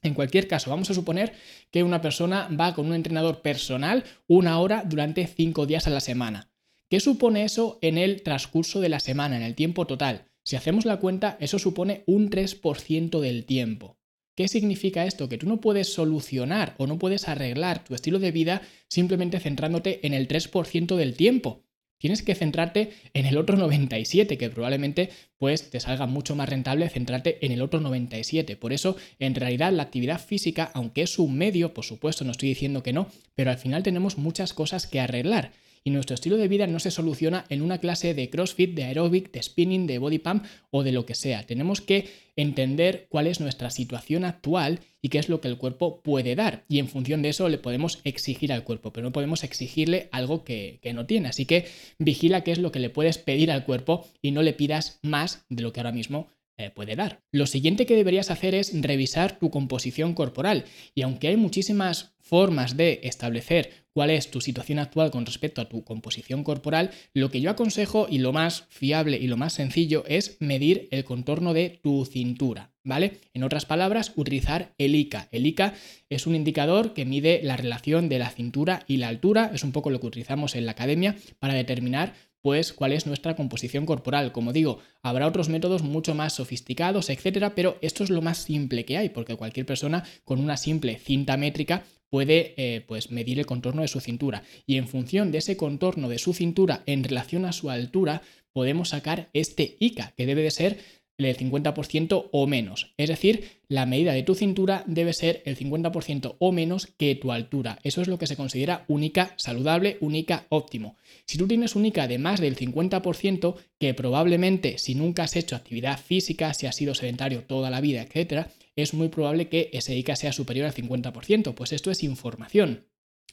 En 0.00 0.14
cualquier 0.14 0.48
caso, 0.48 0.70
vamos 0.70 0.88
a 0.88 0.94
suponer 0.94 1.34
que 1.70 1.82
una 1.82 2.00
persona 2.00 2.48
va 2.58 2.72
con 2.72 2.86
un 2.86 2.94
entrenador 2.94 3.42
personal 3.42 4.04
una 4.26 4.58
hora 4.58 4.84
durante 4.86 5.26
cinco 5.26 5.66
días 5.66 5.86
a 5.86 5.90
la 5.90 6.00
semana. 6.00 6.50
¿Qué 6.88 6.98
supone 6.98 7.44
eso 7.44 7.78
en 7.82 7.98
el 7.98 8.22
transcurso 8.22 8.80
de 8.80 8.88
la 8.88 9.00
semana, 9.00 9.36
en 9.36 9.42
el 9.42 9.54
tiempo 9.54 9.86
total? 9.86 10.24
Si 10.48 10.56
hacemos 10.56 10.86
la 10.86 10.96
cuenta, 10.96 11.36
eso 11.40 11.58
supone 11.58 12.04
un 12.06 12.30
3% 12.30 13.20
del 13.20 13.44
tiempo. 13.44 13.98
¿Qué 14.34 14.48
significa 14.48 15.04
esto? 15.04 15.28
Que 15.28 15.36
tú 15.36 15.46
no 15.46 15.60
puedes 15.60 15.92
solucionar 15.92 16.74
o 16.78 16.86
no 16.86 16.98
puedes 16.98 17.28
arreglar 17.28 17.84
tu 17.84 17.94
estilo 17.94 18.18
de 18.18 18.32
vida 18.32 18.62
simplemente 18.88 19.40
centrándote 19.40 20.06
en 20.06 20.14
el 20.14 20.26
3% 20.26 20.96
del 20.96 21.16
tiempo. 21.16 21.66
Tienes 21.98 22.22
que 22.22 22.34
centrarte 22.34 22.92
en 23.12 23.26
el 23.26 23.36
otro 23.36 23.58
97, 23.58 24.38
que 24.38 24.48
probablemente 24.48 25.10
pues 25.36 25.68
te 25.68 25.80
salga 25.80 26.06
mucho 26.06 26.34
más 26.34 26.48
rentable 26.48 26.88
centrarte 26.88 27.44
en 27.44 27.52
el 27.52 27.60
otro 27.60 27.80
97. 27.80 28.56
Por 28.56 28.72
eso, 28.72 28.96
en 29.18 29.34
realidad, 29.34 29.70
la 29.70 29.82
actividad 29.82 30.18
física, 30.18 30.70
aunque 30.72 31.02
es 31.02 31.18
un 31.18 31.36
medio, 31.36 31.74
por 31.74 31.84
supuesto, 31.84 32.24
no 32.24 32.30
estoy 32.30 32.48
diciendo 32.48 32.82
que 32.82 32.94
no, 32.94 33.08
pero 33.34 33.50
al 33.50 33.58
final 33.58 33.82
tenemos 33.82 34.16
muchas 34.16 34.54
cosas 34.54 34.86
que 34.86 34.98
arreglar 34.98 35.52
y 35.84 35.90
nuestro 35.90 36.14
estilo 36.14 36.36
de 36.36 36.48
vida 36.48 36.66
no 36.66 36.80
se 36.80 36.90
soluciona 36.90 37.44
en 37.48 37.62
una 37.62 37.78
clase 37.78 38.14
de 38.14 38.30
CrossFit, 38.30 38.74
de 38.74 38.84
aeróbic, 38.84 39.32
de 39.32 39.42
spinning, 39.42 39.86
de 39.86 39.98
body 39.98 40.18
pump 40.18 40.44
o 40.70 40.82
de 40.82 40.92
lo 40.92 41.06
que 41.06 41.14
sea. 41.14 41.44
Tenemos 41.44 41.80
que 41.80 42.08
entender 42.36 43.06
cuál 43.08 43.26
es 43.26 43.40
nuestra 43.40 43.70
situación 43.70 44.24
actual 44.24 44.80
y 45.02 45.08
qué 45.08 45.18
es 45.18 45.28
lo 45.28 45.40
que 45.40 45.48
el 45.48 45.58
cuerpo 45.58 46.00
puede 46.02 46.36
dar. 46.36 46.64
Y 46.68 46.78
en 46.78 46.88
función 46.88 47.22
de 47.22 47.30
eso 47.30 47.48
le 47.48 47.58
podemos 47.58 48.00
exigir 48.04 48.52
al 48.52 48.64
cuerpo, 48.64 48.92
pero 48.92 49.06
no 49.06 49.12
podemos 49.12 49.44
exigirle 49.44 50.08
algo 50.12 50.44
que, 50.44 50.80
no 50.94 51.06
tiene. 51.06 51.28
Así 51.28 51.46
que 51.46 51.66
vigila 51.98 52.42
qué 52.42 52.52
es 52.52 52.58
lo 52.58 52.72
que 52.72 52.78
le 52.78 52.90
puedes 52.90 53.18
pedir 53.18 53.50
al 53.50 53.64
cuerpo 53.64 54.06
y 54.22 54.30
no 54.30 54.42
le 54.42 54.52
pidas 54.52 54.98
más 55.02 55.44
de 55.48 55.62
lo 55.62 55.72
que 55.72 55.80
ahora 55.80 55.92
mismo 55.92 56.28
eh, 56.56 56.70
puede 56.70 56.96
dar. 56.96 57.20
Lo 57.32 57.46
siguiente 57.46 57.86
que 57.86 57.96
deberías 57.96 58.30
hacer 58.30 58.54
es 58.54 58.72
revisar 58.80 59.38
tu 59.38 59.50
composición 59.50 60.14
corporal. 60.14 60.64
Y 60.94 61.02
aunque 61.02 61.28
hay 61.28 61.36
muchísimas 61.36 62.14
formas 62.20 62.76
de 62.76 63.00
establecer 63.02 63.70
cuál 63.98 64.10
es 64.10 64.30
tu 64.30 64.40
situación 64.40 64.78
actual 64.78 65.10
con 65.10 65.26
respecto 65.26 65.60
a 65.60 65.68
tu 65.68 65.82
composición 65.82 66.44
corporal, 66.44 66.92
lo 67.14 67.32
que 67.32 67.40
yo 67.40 67.50
aconsejo 67.50 68.06
y 68.08 68.18
lo 68.18 68.32
más 68.32 68.66
fiable 68.68 69.16
y 69.16 69.26
lo 69.26 69.36
más 69.36 69.54
sencillo 69.54 70.04
es 70.06 70.36
medir 70.38 70.86
el 70.92 71.02
contorno 71.02 71.52
de 71.52 71.80
tu 71.82 72.04
cintura, 72.04 72.70
¿vale? 72.84 73.18
En 73.34 73.42
otras 73.42 73.66
palabras, 73.66 74.12
utilizar 74.14 74.72
el 74.78 74.94
ICA. 74.94 75.28
El 75.32 75.46
ICA 75.46 75.74
es 76.10 76.28
un 76.28 76.36
indicador 76.36 76.94
que 76.94 77.06
mide 77.06 77.40
la 77.42 77.56
relación 77.56 78.08
de 78.08 78.20
la 78.20 78.30
cintura 78.30 78.84
y 78.86 78.98
la 78.98 79.08
altura, 79.08 79.50
es 79.52 79.64
un 79.64 79.72
poco 79.72 79.90
lo 79.90 79.98
que 79.98 80.06
utilizamos 80.06 80.54
en 80.54 80.66
la 80.66 80.72
academia 80.72 81.16
para 81.40 81.54
determinar 81.54 82.14
pues 82.48 82.72
cuál 82.72 82.94
es 82.94 83.06
nuestra 83.06 83.36
composición 83.36 83.84
corporal. 83.84 84.32
Como 84.32 84.54
digo, 84.54 84.78
habrá 85.02 85.26
otros 85.26 85.50
métodos 85.50 85.82
mucho 85.82 86.14
más 86.14 86.32
sofisticados, 86.32 87.10
etcétera, 87.10 87.54
pero 87.54 87.76
esto 87.82 88.04
es 88.04 88.08
lo 88.08 88.22
más 88.22 88.38
simple 88.38 88.86
que 88.86 88.96
hay, 88.96 89.10
porque 89.10 89.36
cualquier 89.36 89.66
persona 89.66 90.02
con 90.24 90.40
una 90.40 90.56
simple 90.56 90.98
cinta 90.98 91.36
métrica 91.36 91.84
puede 92.08 92.54
eh, 92.56 92.80
pues 92.88 93.10
medir 93.10 93.38
el 93.38 93.44
contorno 93.44 93.82
de 93.82 93.88
su 93.88 94.00
cintura 94.00 94.44
y 94.64 94.78
en 94.78 94.88
función 94.88 95.30
de 95.30 95.36
ese 95.36 95.58
contorno 95.58 96.08
de 96.08 96.16
su 96.16 96.32
cintura 96.32 96.82
en 96.86 97.04
relación 97.04 97.44
a 97.44 97.52
su 97.52 97.68
altura 97.68 98.22
podemos 98.54 98.88
sacar 98.88 99.28
este 99.34 99.76
ICA 99.78 100.14
que 100.16 100.24
debe 100.24 100.40
de 100.40 100.50
ser 100.50 100.78
el 101.26 101.36
50% 101.36 102.28
o 102.30 102.46
menos. 102.46 102.92
Es 102.96 103.08
decir, 103.08 103.50
la 103.68 103.86
medida 103.86 104.12
de 104.12 104.22
tu 104.22 104.34
cintura 104.36 104.84
debe 104.86 105.12
ser 105.12 105.42
el 105.44 105.56
50% 105.56 106.36
o 106.38 106.52
menos 106.52 106.86
que 106.86 107.16
tu 107.16 107.32
altura. 107.32 107.80
Eso 107.82 108.00
es 108.00 108.08
lo 108.08 108.18
que 108.18 108.28
se 108.28 108.36
considera 108.36 108.84
única 108.86 109.34
saludable, 109.36 109.98
única 110.00 110.46
óptimo. 110.48 110.96
Si 111.26 111.36
tú 111.36 111.48
tienes 111.48 111.74
única 111.74 112.06
de 112.06 112.18
más 112.18 112.40
del 112.40 112.56
50%, 112.56 113.56
que 113.78 113.94
probablemente 113.94 114.78
si 114.78 114.94
nunca 114.94 115.24
has 115.24 115.34
hecho 115.34 115.56
actividad 115.56 115.98
física, 115.98 116.54
si 116.54 116.66
has 116.66 116.76
sido 116.76 116.94
sedentario 116.94 117.42
toda 117.42 117.70
la 117.70 117.80
vida, 117.80 118.02
etc., 118.02 118.46
es 118.76 118.94
muy 118.94 119.08
probable 119.08 119.48
que 119.48 119.70
ese 119.72 119.96
ICA 119.96 120.14
sea 120.14 120.32
superior 120.32 120.66
al 120.66 120.74
50%. 120.74 121.54
Pues 121.54 121.72
esto 121.72 121.90
es 121.90 122.04
información. 122.04 122.86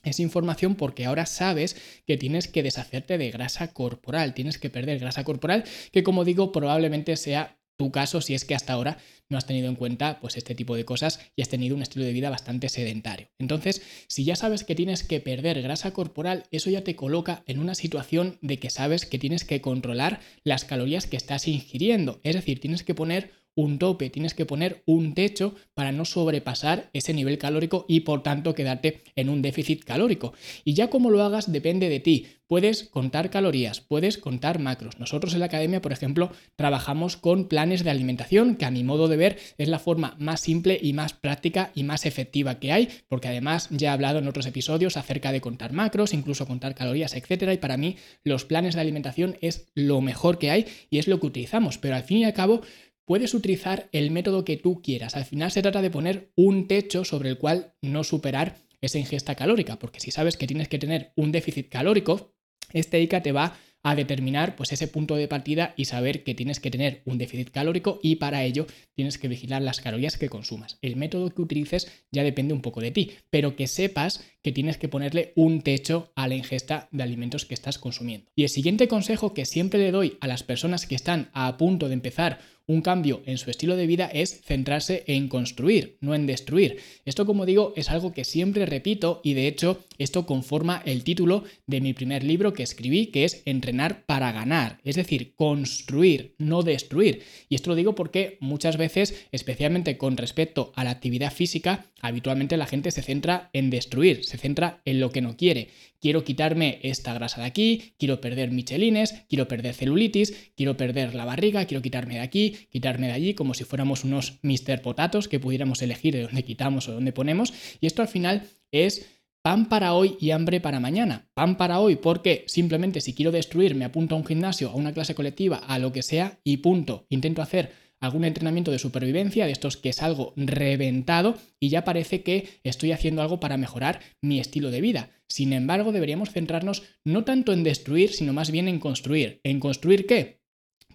Es 0.03 0.19
información 0.19 0.75
porque 0.75 1.05
ahora 1.05 1.25
sabes 1.25 1.75
que 2.05 2.17
tienes 2.17 2.47
que 2.47 2.63
deshacerte 2.63 3.17
de 3.17 3.31
grasa 3.31 3.73
corporal, 3.73 4.33
tienes 4.33 4.57
que 4.57 4.69
perder 4.69 4.99
grasa 4.99 5.23
corporal, 5.23 5.65
que 5.91 6.03
como 6.03 6.25
digo 6.25 6.51
probablemente 6.51 7.15
sea 7.17 7.57
tu 7.77 7.91
caso 7.91 8.21
si 8.21 8.33
es 8.33 8.45
que 8.45 8.55
hasta 8.55 8.73
ahora 8.73 8.97
no 9.29 9.37
has 9.37 9.45
tenido 9.45 9.67
en 9.67 9.75
cuenta 9.75 10.19
pues 10.19 10.37
este 10.37 10.55
tipo 10.55 10.75
de 10.75 10.85
cosas 10.85 11.19
y 11.35 11.41
has 11.41 11.49
tenido 11.49 11.75
un 11.75 11.81
estilo 11.81 12.05
de 12.05 12.13
vida 12.13 12.29
bastante 12.29 12.69
sedentario. 12.69 13.27
Entonces, 13.39 13.81
si 14.07 14.23
ya 14.23 14.35
sabes 14.35 14.63
que 14.63 14.75
tienes 14.75 15.03
que 15.03 15.19
perder 15.19 15.61
grasa 15.61 15.93
corporal, 15.93 16.43
eso 16.51 16.69
ya 16.69 16.83
te 16.83 16.95
coloca 16.95 17.43
en 17.47 17.59
una 17.59 17.75
situación 17.75 18.37
de 18.41 18.59
que 18.59 18.69
sabes 18.69 19.05
que 19.05 19.19
tienes 19.19 19.43
que 19.45 19.61
controlar 19.61 20.19
las 20.43 20.65
calorías 20.65 21.07
que 21.07 21.17
estás 21.17 21.47
ingiriendo, 21.47 22.19
es 22.23 22.35
decir, 22.35 22.59
tienes 22.59 22.83
que 22.83 22.95
poner 22.95 23.31
un 23.55 23.79
tope, 23.79 24.09
tienes 24.09 24.33
que 24.33 24.45
poner 24.45 24.83
un 24.85 25.13
techo 25.13 25.55
para 25.73 25.91
no 25.91 26.05
sobrepasar 26.05 26.89
ese 26.93 27.13
nivel 27.13 27.37
calórico 27.37 27.85
y 27.87 28.01
por 28.01 28.21
tanto 28.21 28.53
quedarte 28.53 29.01
en 29.15 29.29
un 29.29 29.41
déficit 29.41 29.83
calórico. 29.83 30.33
Y 30.63 30.73
ya 30.73 30.89
como 30.89 31.09
lo 31.09 31.23
hagas 31.23 31.51
depende 31.51 31.89
de 31.89 31.99
ti. 31.99 32.27
Puedes 32.47 32.83
contar 32.83 33.31
calorías, 33.31 33.81
puedes 33.81 34.19
contar 34.19 34.59
macros. 34.59 34.99
Nosotros 34.99 35.33
en 35.33 35.39
la 35.39 35.47
academia, 35.47 35.81
por 35.81 35.91
ejemplo, 35.91 36.31
trabajamos 36.55 37.17
con 37.17 37.47
planes 37.47 37.83
de 37.83 37.89
alimentación, 37.89 38.55
que 38.55 38.65
a 38.65 38.71
mi 38.71 38.83
modo 38.83 39.07
de 39.07 39.17
ver 39.17 39.39
es 39.57 39.67
la 39.67 39.79
forma 39.79 40.15
más 40.19 40.41
simple 40.41 40.77
y 40.79 40.93
más 40.93 41.13
práctica 41.13 41.71
y 41.73 41.83
más 41.83 42.05
efectiva 42.05 42.59
que 42.59 42.71
hay, 42.71 42.89
porque 43.07 43.29
además 43.29 43.69
ya 43.71 43.89
he 43.89 43.93
hablado 43.93 44.19
en 44.19 44.27
otros 44.27 44.45
episodios 44.45 44.95
acerca 44.95 45.31
de 45.31 45.41
contar 45.41 45.73
macros, 45.73 46.13
incluso 46.13 46.45
contar 46.45 46.75
calorías, 46.75 47.15
etcétera, 47.15 47.51
y 47.51 47.57
para 47.57 47.77
mí 47.77 47.97
los 48.23 48.45
planes 48.45 48.75
de 48.75 48.81
alimentación 48.81 49.37
es 49.41 49.71
lo 49.73 50.01
mejor 50.01 50.37
que 50.37 50.51
hay 50.51 50.67
y 50.91 50.99
es 50.99 51.07
lo 51.07 51.19
que 51.19 51.25
utilizamos, 51.25 51.79
pero 51.79 51.95
al 51.95 52.03
fin 52.03 52.19
y 52.19 52.25
al 52.25 52.33
cabo 52.33 52.61
puedes 53.05 53.33
utilizar 53.33 53.89
el 53.91 54.11
método 54.11 54.43
que 54.45 54.57
tú 54.57 54.81
quieras. 54.81 55.15
Al 55.15 55.25
final 55.25 55.51
se 55.51 55.61
trata 55.61 55.81
de 55.81 55.91
poner 55.91 56.31
un 56.35 56.67
techo 56.67 57.05
sobre 57.05 57.29
el 57.29 57.37
cual 57.37 57.73
no 57.81 58.03
superar 58.03 58.57
esa 58.81 58.99
ingesta 58.99 59.35
calórica, 59.35 59.79
porque 59.79 59.99
si 59.99 60.11
sabes 60.11 60.37
que 60.37 60.47
tienes 60.47 60.67
que 60.67 60.79
tener 60.79 61.13
un 61.15 61.31
déficit 61.31 61.69
calórico, 61.69 62.35
este 62.73 63.01
ICA 63.01 63.21
te 63.21 63.31
va 63.31 63.57
a 63.85 63.95
determinar 63.95 64.55
pues 64.55 64.73
ese 64.73 64.87
punto 64.87 65.15
de 65.15 65.27
partida 65.27 65.75
y 65.77 65.85
saber 65.85 66.23
que 66.23 66.33
tienes 66.33 66.59
que 66.59 66.71
tener 66.71 67.03
un 67.05 67.19
déficit 67.19 67.51
calórico 67.51 67.99
y 68.01 68.15
para 68.15 68.43
ello 68.43 68.65
tienes 68.95 69.19
que 69.19 69.27
vigilar 69.27 69.61
las 69.61 69.79
calorías 69.79 70.17
que 70.17 70.27
consumas. 70.27 70.79
El 70.81 70.95
método 70.95 71.29
que 71.29 71.43
utilices 71.43 71.91
ya 72.11 72.23
depende 72.23 72.55
un 72.55 72.63
poco 72.63 72.81
de 72.81 72.89
ti, 72.89 73.11
pero 73.29 73.55
que 73.55 73.67
sepas 73.67 74.23
que 74.41 74.51
tienes 74.51 74.79
que 74.79 74.89
ponerle 74.89 75.33
un 75.35 75.61
techo 75.61 76.11
a 76.15 76.27
la 76.27 76.33
ingesta 76.33 76.89
de 76.91 77.03
alimentos 77.03 77.45
que 77.45 77.53
estás 77.53 77.77
consumiendo. 77.77 78.31
Y 78.35 78.41
el 78.41 78.49
siguiente 78.49 78.87
consejo 78.87 79.35
que 79.35 79.45
siempre 79.45 79.79
le 79.79 79.91
doy 79.91 80.17
a 80.19 80.25
las 80.25 80.41
personas 80.41 80.87
que 80.87 80.95
están 80.95 81.29
a 81.33 81.55
punto 81.57 81.87
de 81.87 81.93
empezar 81.93 82.39
un 82.67 82.81
cambio 82.81 83.21
en 83.25 83.37
su 83.37 83.49
estilo 83.49 83.75
de 83.75 83.87
vida 83.87 84.05
es 84.11 84.41
centrarse 84.41 85.03
en 85.07 85.27
construir, 85.27 85.97
no 86.01 86.15
en 86.15 86.25
destruir. 86.25 86.77
Esto, 87.05 87.25
como 87.25 87.45
digo, 87.45 87.73
es 87.75 87.89
algo 87.89 88.11
que 88.11 88.23
siempre 88.23 88.65
repito 88.65 89.21
y 89.23 89.33
de 89.33 89.47
hecho 89.47 89.83
esto 89.97 90.25
conforma 90.25 90.81
el 90.85 91.03
título 91.03 91.43
de 91.67 91.81
mi 91.81 91.93
primer 91.93 92.23
libro 92.23 92.53
que 92.53 92.63
escribí, 92.63 93.07
que 93.07 93.25
es 93.25 93.43
Entrenar 93.45 94.05
para 94.05 94.31
ganar, 94.31 94.79
es 94.83 94.95
decir, 94.95 95.33
construir, 95.35 96.35
no 96.37 96.63
destruir. 96.63 97.21
Y 97.49 97.55
esto 97.55 97.69
lo 97.69 97.75
digo 97.75 97.95
porque 97.95 98.37
muchas 98.39 98.77
veces, 98.77 99.25
especialmente 99.31 99.97
con 99.97 100.17
respecto 100.17 100.71
a 100.75 100.83
la 100.83 100.91
actividad 100.91 101.31
física, 101.31 101.85
habitualmente 102.01 102.57
la 102.57 102.67
gente 102.67 102.91
se 102.91 103.01
centra 103.01 103.49
en 103.53 103.69
destruir, 103.69 104.25
se 104.25 104.37
centra 104.37 104.81
en 104.85 104.99
lo 104.99 105.11
que 105.11 105.21
no 105.21 105.37
quiere. 105.37 105.69
Quiero 106.05 106.23
quitarme 106.23 106.77
esta 106.83 107.15
grasa 107.15 107.41
de 107.41 107.47
aquí, 107.47 107.95
quiero 107.97 108.21
perder 108.21 108.51
michelines, 108.51 109.25
quiero 109.27 109.47
perder 109.47 109.73
celulitis, 109.73 110.51
quiero 110.55 110.77
perder 110.77 111.15
la 111.15 111.25
barriga, 111.25 111.65
quiero 111.65 111.81
quitarme 111.81 112.13
de 112.13 112.19
aquí, 112.19 112.67
quitarme 112.69 113.07
de 113.07 113.13
allí, 113.13 113.33
como 113.33 113.55
si 113.55 113.63
fuéramos 113.63 114.03
unos 114.03 114.37
Mr. 114.43 114.83
Potatos 114.83 115.27
que 115.27 115.39
pudiéramos 115.39 115.81
elegir 115.81 116.13
de 116.13 116.21
dónde 116.21 116.43
quitamos 116.43 116.87
o 116.87 116.91
dónde 116.91 117.11
ponemos. 117.11 117.55
Y 117.81 117.87
esto 117.87 118.03
al 118.03 118.07
final 118.07 118.43
es 118.69 119.07
pan 119.41 119.67
para 119.67 119.95
hoy 119.95 120.15
y 120.21 120.29
hambre 120.29 120.61
para 120.61 120.79
mañana. 120.79 121.27
Pan 121.33 121.57
para 121.57 121.79
hoy 121.79 121.95
porque 121.95 122.43
simplemente 122.45 123.01
si 123.01 123.15
quiero 123.15 123.31
destruir 123.31 123.73
me 123.73 123.85
apunto 123.85 124.13
a 124.13 124.19
un 124.19 124.27
gimnasio, 124.27 124.69
a 124.69 124.75
una 124.75 124.93
clase 124.93 125.15
colectiva, 125.15 125.57
a 125.57 125.79
lo 125.79 125.91
que 125.91 126.03
sea 126.03 126.39
y 126.43 126.57
punto. 126.57 127.07
Intento 127.09 127.41
hacer 127.41 127.71
algún 128.05 128.23
entrenamiento 128.23 128.71
de 128.71 128.79
supervivencia, 128.79 129.45
de 129.45 129.51
estos 129.51 129.77
que 129.77 129.89
es 129.89 130.01
algo 130.01 130.33
reventado 130.35 131.37
y 131.59 131.69
ya 131.69 131.83
parece 131.83 132.23
que 132.23 132.59
estoy 132.63 132.91
haciendo 132.91 133.21
algo 133.21 133.39
para 133.39 133.57
mejorar 133.57 133.99
mi 134.21 134.39
estilo 134.39 134.71
de 134.71 134.81
vida. 134.81 135.09
Sin 135.27 135.53
embargo, 135.53 135.91
deberíamos 135.91 136.31
centrarnos 136.31 136.83
no 137.03 137.23
tanto 137.23 137.51
en 137.51 137.63
destruir, 137.63 138.13
sino 138.13 138.33
más 138.33 138.51
bien 138.51 138.67
en 138.67 138.79
construir. 138.79 139.41
¿En 139.43 139.59
construir 139.59 140.05
qué? 140.05 140.39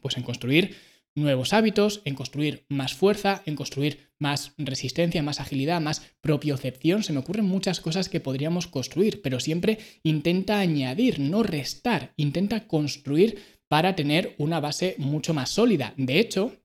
Pues 0.01 0.17
en 0.17 0.23
construir 0.23 0.77
nuevos 1.15 1.53
hábitos, 1.53 2.03
en 2.05 2.15
construir 2.15 2.65
más 2.69 2.95
fuerza, 2.95 3.43
en 3.47 3.57
construir 3.57 4.11
más 4.19 4.53
resistencia, 4.59 5.23
más 5.23 5.41
agilidad, 5.41 5.81
más 5.81 6.03
propiocepción. 6.21 7.03
Se 7.03 7.13
me 7.13 7.19
ocurren 7.19 7.47
muchas 7.47 7.81
cosas 7.81 8.09
que 8.09 8.21
podríamos 8.21 8.67
construir, 8.67 9.23
pero 9.23 9.41
siempre 9.41 9.79
intenta 10.03 10.61
añadir, 10.61 11.19
no 11.21 11.43
restar, 11.43 12.13
intenta 12.17 12.67
construir 12.67 13.39
para 13.69 13.95
tener 13.95 14.35
una 14.39 14.61
base 14.61 14.95
mucho 14.99 15.35
más 15.35 15.51
sólida. 15.51 15.95
De 15.97 16.19
hecho, 16.19 16.57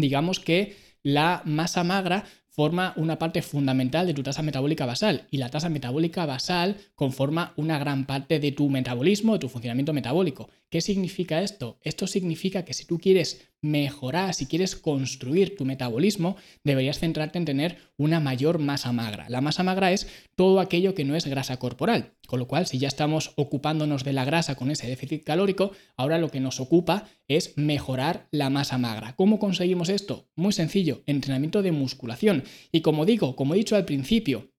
digamos 0.00 0.40
que 0.40 0.76
la 1.02 1.42
masa 1.44 1.84
magra 1.84 2.24
forma 2.58 2.92
una 2.96 3.20
parte 3.20 3.40
fundamental 3.40 4.04
de 4.08 4.14
tu 4.14 4.24
tasa 4.24 4.42
metabólica 4.42 4.84
basal 4.84 5.28
y 5.30 5.36
la 5.36 5.48
tasa 5.48 5.68
metabólica 5.68 6.26
basal 6.26 6.76
conforma 6.96 7.52
una 7.54 7.78
gran 7.78 8.04
parte 8.04 8.40
de 8.40 8.50
tu 8.50 8.68
metabolismo, 8.68 9.34
de 9.34 9.38
tu 9.38 9.48
funcionamiento 9.48 9.92
metabólico. 9.92 10.50
¿Qué 10.68 10.80
significa 10.80 11.40
esto? 11.40 11.78
Esto 11.84 12.08
significa 12.08 12.64
que 12.64 12.74
si 12.74 12.84
tú 12.84 12.98
quieres 12.98 13.48
mejorar, 13.60 14.34
si 14.34 14.46
quieres 14.46 14.76
construir 14.76 15.56
tu 15.56 15.64
metabolismo, 15.64 16.36
deberías 16.64 16.98
centrarte 16.98 17.38
en 17.38 17.44
tener 17.44 17.78
una 17.96 18.20
mayor 18.20 18.58
masa 18.58 18.92
magra. 18.92 19.28
La 19.28 19.40
masa 19.40 19.62
magra 19.62 19.92
es 19.92 20.08
todo 20.36 20.60
aquello 20.60 20.94
que 20.94 21.04
no 21.04 21.16
es 21.16 21.26
grasa 21.26 21.58
corporal, 21.58 22.14
con 22.26 22.38
lo 22.38 22.46
cual 22.46 22.66
si 22.66 22.78
ya 22.78 22.88
estamos 22.88 23.32
ocupándonos 23.36 24.04
de 24.04 24.12
la 24.12 24.24
grasa 24.24 24.54
con 24.54 24.70
ese 24.70 24.86
déficit 24.86 25.24
calórico, 25.24 25.72
ahora 25.96 26.18
lo 26.18 26.30
que 26.30 26.40
nos 26.40 26.60
ocupa 26.60 27.08
es 27.26 27.56
mejorar 27.56 28.28
la 28.30 28.50
masa 28.50 28.78
magra. 28.78 29.16
¿Cómo 29.16 29.38
conseguimos 29.38 29.88
esto? 29.88 30.28
Muy 30.36 30.52
sencillo, 30.52 31.02
entrenamiento 31.06 31.62
de 31.62 31.72
musculación. 31.72 32.44
Y 32.70 32.82
como 32.82 33.06
digo, 33.06 33.34
como 33.36 33.54
he 33.54 33.58
dicho 33.58 33.76
al 33.76 33.84
principio, 33.84 34.50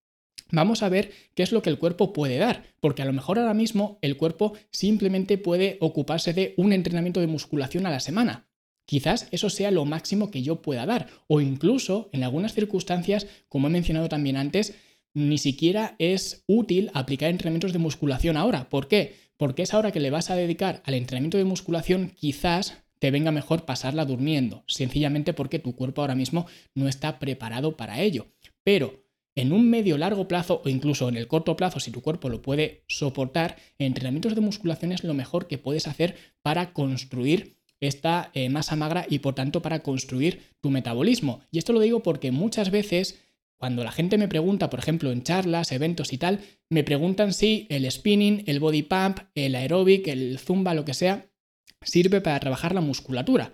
Vamos 0.52 0.82
a 0.82 0.90
ver 0.90 1.12
qué 1.36 1.44
es 1.44 1.52
lo 1.52 1.62
que 1.62 1.70
el 1.70 1.78
cuerpo 1.78 2.12
puede 2.12 2.38
dar, 2.38 2.64
porque 2.80 3.04
a 3.04 3.06
lo 3.06 3.14
mejor 3.14 3.38
ahora 3.38 3.54
mismo 3.54 4.00
el 4.02 4.18
cuerpo 4.18 4.54
simplemente 4.72 5.38
puede 5.38 5.78
ocuparse 5.80 6.34
de 6.34 6.56
un 6.58 6.74
entrenamiento 6.74 7.20
de 7.20 7.28
musculación 7.28 7.86
a 7.86 7.92
la 7.92 8.00
semana, 8.00 8.49
Quizás 8.90 9.28
eso 9.30 9.52
sea 9.52 9.70
lo 9.70 9.86
máximo 9.86 10.32
que 10.32 10.42
yo 10.42 10.64
pueda 10.64 10.88
dar. 10.88 11.10
O 11.28 11.42
incluso, 11.42 12.10
en 12.12 12.24
algunas 12.24 12.56
circunstancias, 12.56 13.28
como 13.48 13.68
he 13.68 13.70
mencionado 13.70 14.10
también 14.10 14.36
antes, 14.36 14.74
ni 15.14 15.38
siquiera 15.38 15.96
es 16.00 16.44
útil 16.48 16.90
aplicar 16.96 17.30
entrenamientos 17.30 17.72
de 17.72 17.78
musculación 17.78 18.36
ahora. 18.36 18.68
¿Por 18.68 18.88
qué? 18.88 19.14
Porque 19.38 19.62
es 19.62 19.76
ahora 19.76 19.92
que 19.92 20.00
le 20.00 20.10
vas 20.10 20.32
a 20.32 20.36
dedicar 20.36 20.82
al 20.86 20.96
entrenamiento 20.96 21.38
de 21.38 21.44
musculación, 21.44 22.14
quizás 22.16 22.82
te 22.98 23.12
venga 23.12 23.32
mejor 23.32 23.64
pasarla 23.64 24.06
durmiendo, 24.06 24.64
sencillamente 24.66 25.34
porque 25.34 25.60
tu 25.60 25.76
cuerpo 25.76 26.02
ahora 26.02 26.16
mismo 26.16 26.48
no 26.74 26.88
está 26.88 27.20
preparado 27.20 27.78
para 27.78 28.02
ello. 28.02 28.34
Pero 28.64 29.04
en 29.36 29.52
un 29.52 29.70
medio 29.70 30.00
largo 30.00 30.28
plazo 30.28 30.64
o 30.66 30.68
incluso 30.68 31.10
en 31.10 31.16
el 31.16 31.28
corto 31.28 31.56
plazo, 31.56 31.80
si 31.80 31.92
tu 31.92 32.02
cuerpo 32.02 32.28
lo 32.28 32.42
puede 32.42 32.86
soportar, 32.88 33.56
entrenamientos 33.78 34.34
de 34.34 34.42
musculación 34.42 34.94
es 34.94 35.04
lo 35.04 35.14
mejor 35.14 35.46
que 35.46 35.60
puedes 35.60 35.88
hacer 35.88 36.16
para 36.42 36.74
construir 36.74 37.59
esta 37.82 38.32
eh, 38.34 38.50
masa 38.50 38.76
magra 38.76 39.06
y 39.10 39.20
por 39.20 39.36
tanto 39.36 39.62
para 39.62 39.80
construir 39.80 40.42
tu 40.62 40.70
metabolismo. 40.70 41.42
Y 41.52 41.58
esto 41.58 41.74
lo 41.74 41.80
digo 41.80 42.04
porque 42.04 42.32
muchas 42.32 42.72
veces 42.72 43.20
cuando 43.60 43.84
la 43.84 43.92
gente 43.92 44.18
me 44.18 44.30
pregunta, 44.30 44.70
por 44.70 44.80
ejemplo, 44.80 45.12
en 45.12 45.24
charlas, 45.24 45.74
eventos 45.74 46.14
y 46.14 46.18
tal, 46.18 46.40
me 46.70 46.86
preguntan 46.86 47.34
si 47.34 47.68
el 47.70 47.90
spinning, 47.92 48.44
el 48.48 48.62
body 48.62 48.84
pump, 48.84 49.20
el 49.36 49.54
aeróbic, 49.54 50.08
el 50.08 50.40
zumba, 50.40 50.74
lo 50.74 50.86
que 50.86 50.94
sea, 50.94 51.30
sirve 51.82 52.22
para 52.22 52.40
trabajar 52.40 52.74
la 52.74 52.80
musculatura. 52.80 53.54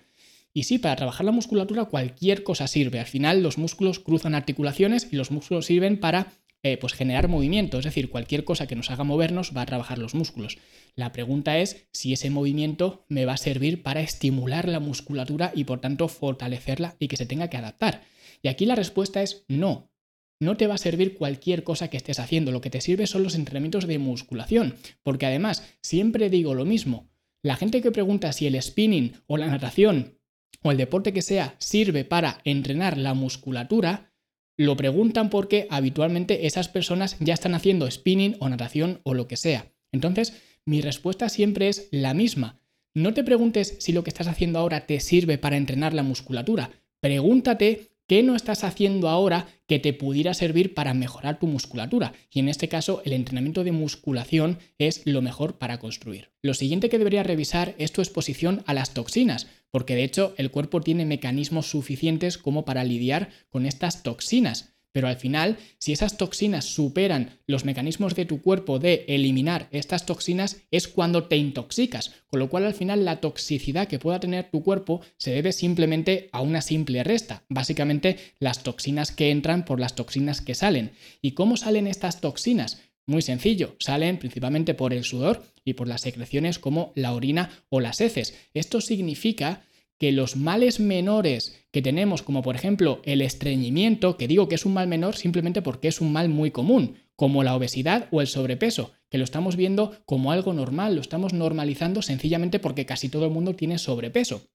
Y 0.53 0.63
sí, 0.63 0.77
para 0.77 0.95
trabajar 0.95 1.25
la 1.25 1.31
musculatura 1.31 1.85
cualquier 1.85 2.43
cosa 2.43 2.67
sirve. 2.67 2.99
Al 2.99 3.07
final 3.07 3.41
los 3.41 3.57
músculos 3.57 3.99
cruzan 3.99 4.35
articulaciones 4.35 5.07
y 5.11 5.15
los 5.15 5.31
músculos 5.31 5.65
sirven 5.65 5.99
para 5.99 6.33
eh, 6.65 6.77
pues 6.77 6.93
generar 6.93 7.27
movimiento, 7.27 7.77
es 7.77 7.85
decir, 7.85 8.09
cualquier 8.09 8.43
cosa 8.43 8.65
que 8.65 8.75
nos 8.75 8.89
haga 8.89 9.03
movernos 9.03 9.53
va 9.55 9.61
a 9.61 9.67
trabajar 9.67 9.99
los 9.99 10.15
músculos. 10.15 10.57
La 10.95 11.11
pregunta 11.11 11.59
es 11.59 11.85
si 11.91 12.11
ese 12.11 12.31
movimiento 12.31 13.05
me 13.07 13.25
va 13.25 13.33
a 13.33 13.37
servir 13.37 13.83
para 13.83 14.01
estimular 14.01 14.67
la 14.67 14.79
musculatura 14.79 15.51
y 15.53 15.65
por 15.65 15.79
tanto 15.79 16.07
fortalecerla 16.07 16.95
y 16.97 17.07
que 17.07 17.17
se 17.17 17.27
tenga 17.27 17.51
que 17.51 17.57
adaptar. 17.57 18.01
Y 18.41 18.47
aquí 18.47 18.65
la 18.65 18.73
respuesta 18.73 19.21
es 19.21 19.45
no. 19.47 19.91
No 20.39 20.57
te 20.57 20.65
va 20.65 20.73
a 20.73 20.79
servir 20.79 21.13
cualquier 21.13 21.63
cosa 21.63 21.91
que 21.91 21.97
estés 21.97 22.19
haciendo, 22.19 22.51
lo 22.51 22.61
que 22.61 22.71
te 22.71 22.81
sirve 22.81 23.05
son 23.05 23.21
los 23.21 23.35
entrenamientos 23.35 23.85
de 23.85 23.99
musculación, 23.99 24.75
porque 25.03 25.27
además 25.27 25.61
siempre 25.83 26.31
digo 26.31 26.55
lo 26.55 26.65
mismo. 26.65 27.11
La 27.43 27.57
gente 27.57 27.79
que 27.83 27.91
pregunta 27.91 28.33
si 28.33 28.47
el 28.47 28.59
spinning 28.59 29.13
o 29.27 29.37
la 29.37 29.45
natación 29.45 30.17
o 30.63 30.71
el 30.71 30.77
deporte 30.77 31.13
que 31.13 31.21
sea 31.21 31.53
sirve 31.59 32.05
para 32.05 32.39
entrenar 32.43 32.97
la 32.97 33.13
musculatura, 33.13 34.14
lo 34.57 34.75
preguntan 34.77 35.29
porque 35.29 35.67
habitualmente 35.69 36.45
esas 36.47 36.69
personas 36.69 37.17
ya 37.19 37.33
están 37.33 37.55
haciendo 37.55 37.89
spinning 37.89 38.37
o 38.39 38.49
natación 38.49 39.01
o 39.03 39.13
lo 39.13 39.27
que 39.27 39.37
sea. 39.37 39.71
Entonces, 39.91 40.33
mi 40.65 40.81
respuesta 40.81 41.29
siempre 41.29 41.69
es 41.69 41.87
la 41.91 42.13
misma. 42.13 42.59
No 42.93 43.13
te 43.13 43.23
preguntes 43.23 43.75
si 43.79 43.91
lo 43.91 44.03
que 44.03 44.09
estás 44.09 44.27
haciendo 44.27 44.59
ahora 44.59 44.85
te 44.85 44.99
sirve 44.99 45.37
para 45.37 45.57
entrenar 45.57 45.93
la 45.93 46.03
musculatura. 46.03 46.71
Pregúntate 47.01 47.91
¿Qué 48.07 48.21
no 48.21 48.35
estás 48.35 48.63
haciendo 48.63 49.09
ahora 49.09 49.47
que 49.65 49.79
te 49.79 49.91
pudiera 49.91 50.35
servir 50.35 50.75
para 50.75 50.93
mejorar 50.93 51.39
tu 51.39 51.47
musculatura? 51.47 52.13
Y 52.29 52.39
en 52.39 52.49
este 52.49 52.69
caso, 52.69 53.01
el 53.03 53.13
entrenamiento 53.13 53.63
de 53.63 53.71
musculación 53.71 54.59
es 54.77 55.01
lo 55.05 55.23
mejor 55.23 55.57
para 55.57 55.79
construir. 55.79 56.29
Lo 56.43 56.53
siguiente 56.53 56.89
que 56.89 56.99
deberías 56.99 57.25
revisar 57.25 57.73
es 57.79 57.91
tu 57.91 58.01
exposición 58.01 58.61
a 58.67 58.75
las 58.75 58.93
toxinas, 58.93 59.47
porque 59.71 59.95
de 59.95 60.03
hecho 60.03 60.35
el 60.37 60.51
cuerpo 60.51 60.81
tiene 60.81 61.03
mecanismos 61.03 61.65
suficientes 61.65 62.37
como 62.37 62.63
para 62.63 62.83
lidiar 62.83 63.29
con 63.49 63.65
estas 63.65 64.03
toxinas. 64.03 64.74
Pero 64.95 65.09
al 65.09 65.17
final, 65.17 65.57
si 65.77 65.91
esas 65.91 66.15
toxinas 66.15 66.63
superan 66.63 67.37
los 67.47 67.65
mecanismos 67.65 68.15
de 68.15 68.23
tu 68.23 68.41
cuerpo 68.41 68.79
de 68.79 69.03
eliminar 69.09 69.67
estas 69.71 70.05
toxinas, 70.05 70.61
es 70.71 70.87
cuando 70.87 71.25
te 71.25 71.35
intoxicas. 71.35 72.13
Con 72.27 72.39
lo 72.39 72.47
cual 72.47 72.63
al 72.63 72.73
final 72.73 73.03
la 73.03 73.19
toxicidad 73.19 73.89
que 73.89 73.99
pueda 73.99 74.21
tener 74.21 74.49
tu 74.49 74.63
cuerpo 74.63 75.01
se 75.17 75.31
debe 75.31 75.51
simplemente 75.51 76.29
a 76.31 76.39
una 76.39 76.61
simple 76.61 77.03
resta. 77.03 77.43
Básicamente 77.49 78.15
las 78.39 78.63
toxinas 78.63 79.11
que 79.11 79.31
entran 79.31 79.65
por 79.65 79.81
las 79.81 79.95
toxinas 79.95 80.39
que 80.39 80.55
salen. 80.55 80.91
¿Y 81.21 81.31
cómo 81.31 81.57
salen 81.57 81.87
estas 81.87 82.21
toxinas? 82.21 82.81
Muy 83.05 83.21
sencillo, 83.21 83.75
salen 83.79 84.17
principalmente 84.17 84.75
por 84.75 84.93
el 84.93 85.03
sudor 85.03 85.43
y 85.65 85.73
por 85.73 85.89
las 85.89 86.03
secreciones 86.03 86.57
como 86.57 86.93
la 86.95 87.11
orina 87.11 87.49
o 87.67 87.81
las 87.81 87.99
heces. 87.99 88.33
Esto 88.53 88.79
significa 88.79 89.65
que 89.99 90.11
los 90.11 90.35
males 90.35 90.79
menores 90.79 91.67
que 91.71 91.81
tenemos, 91.81 92.21
como 92.21 92.41
por 92.41 92.55
ejemplo 92.55 93.01
el 93.03 93.21
estreñimiento, 93.21 94.17
que 94.17 94.27
digo 94.27 94.47
que 94.47 94.55
es 94.55 94.65
un 94.65 94.73
mal 94.73 94.87
menor 94.87 95.15
simplemente 95.15 95.61
porque 95.61 95.87
es 95.87 96.01
un 96.01 96.11
mal 96.11 96.29
muy 96.29 96.51
común, 96.51 96.97
como 97.15 97.43
la 97.43 97.55
obesidad 97.55 98.07
o 98.11 98.21
el 98.21 98.27
sobrepeso, 98.27 98.91
que 99.09 99.17
lo 99.17 99.23
estamos 99.23 99.55
viendo 99.55 100.01
como 100.05 100.31
algo 100.31 100.53
normal, 100.53 100.95
lo 100.95 101.01
estamos 101.01 101.33
normalizando 101.33 102.01
sencillamente 102.01 102.59
porque 102.59 102.85
casi 102.85 103.09
todo 103.09 103.25
el 103.25 103.31
mundo 103.31 103.55
tiene 103.55 103.77
sobrepeso. 103.77 104.49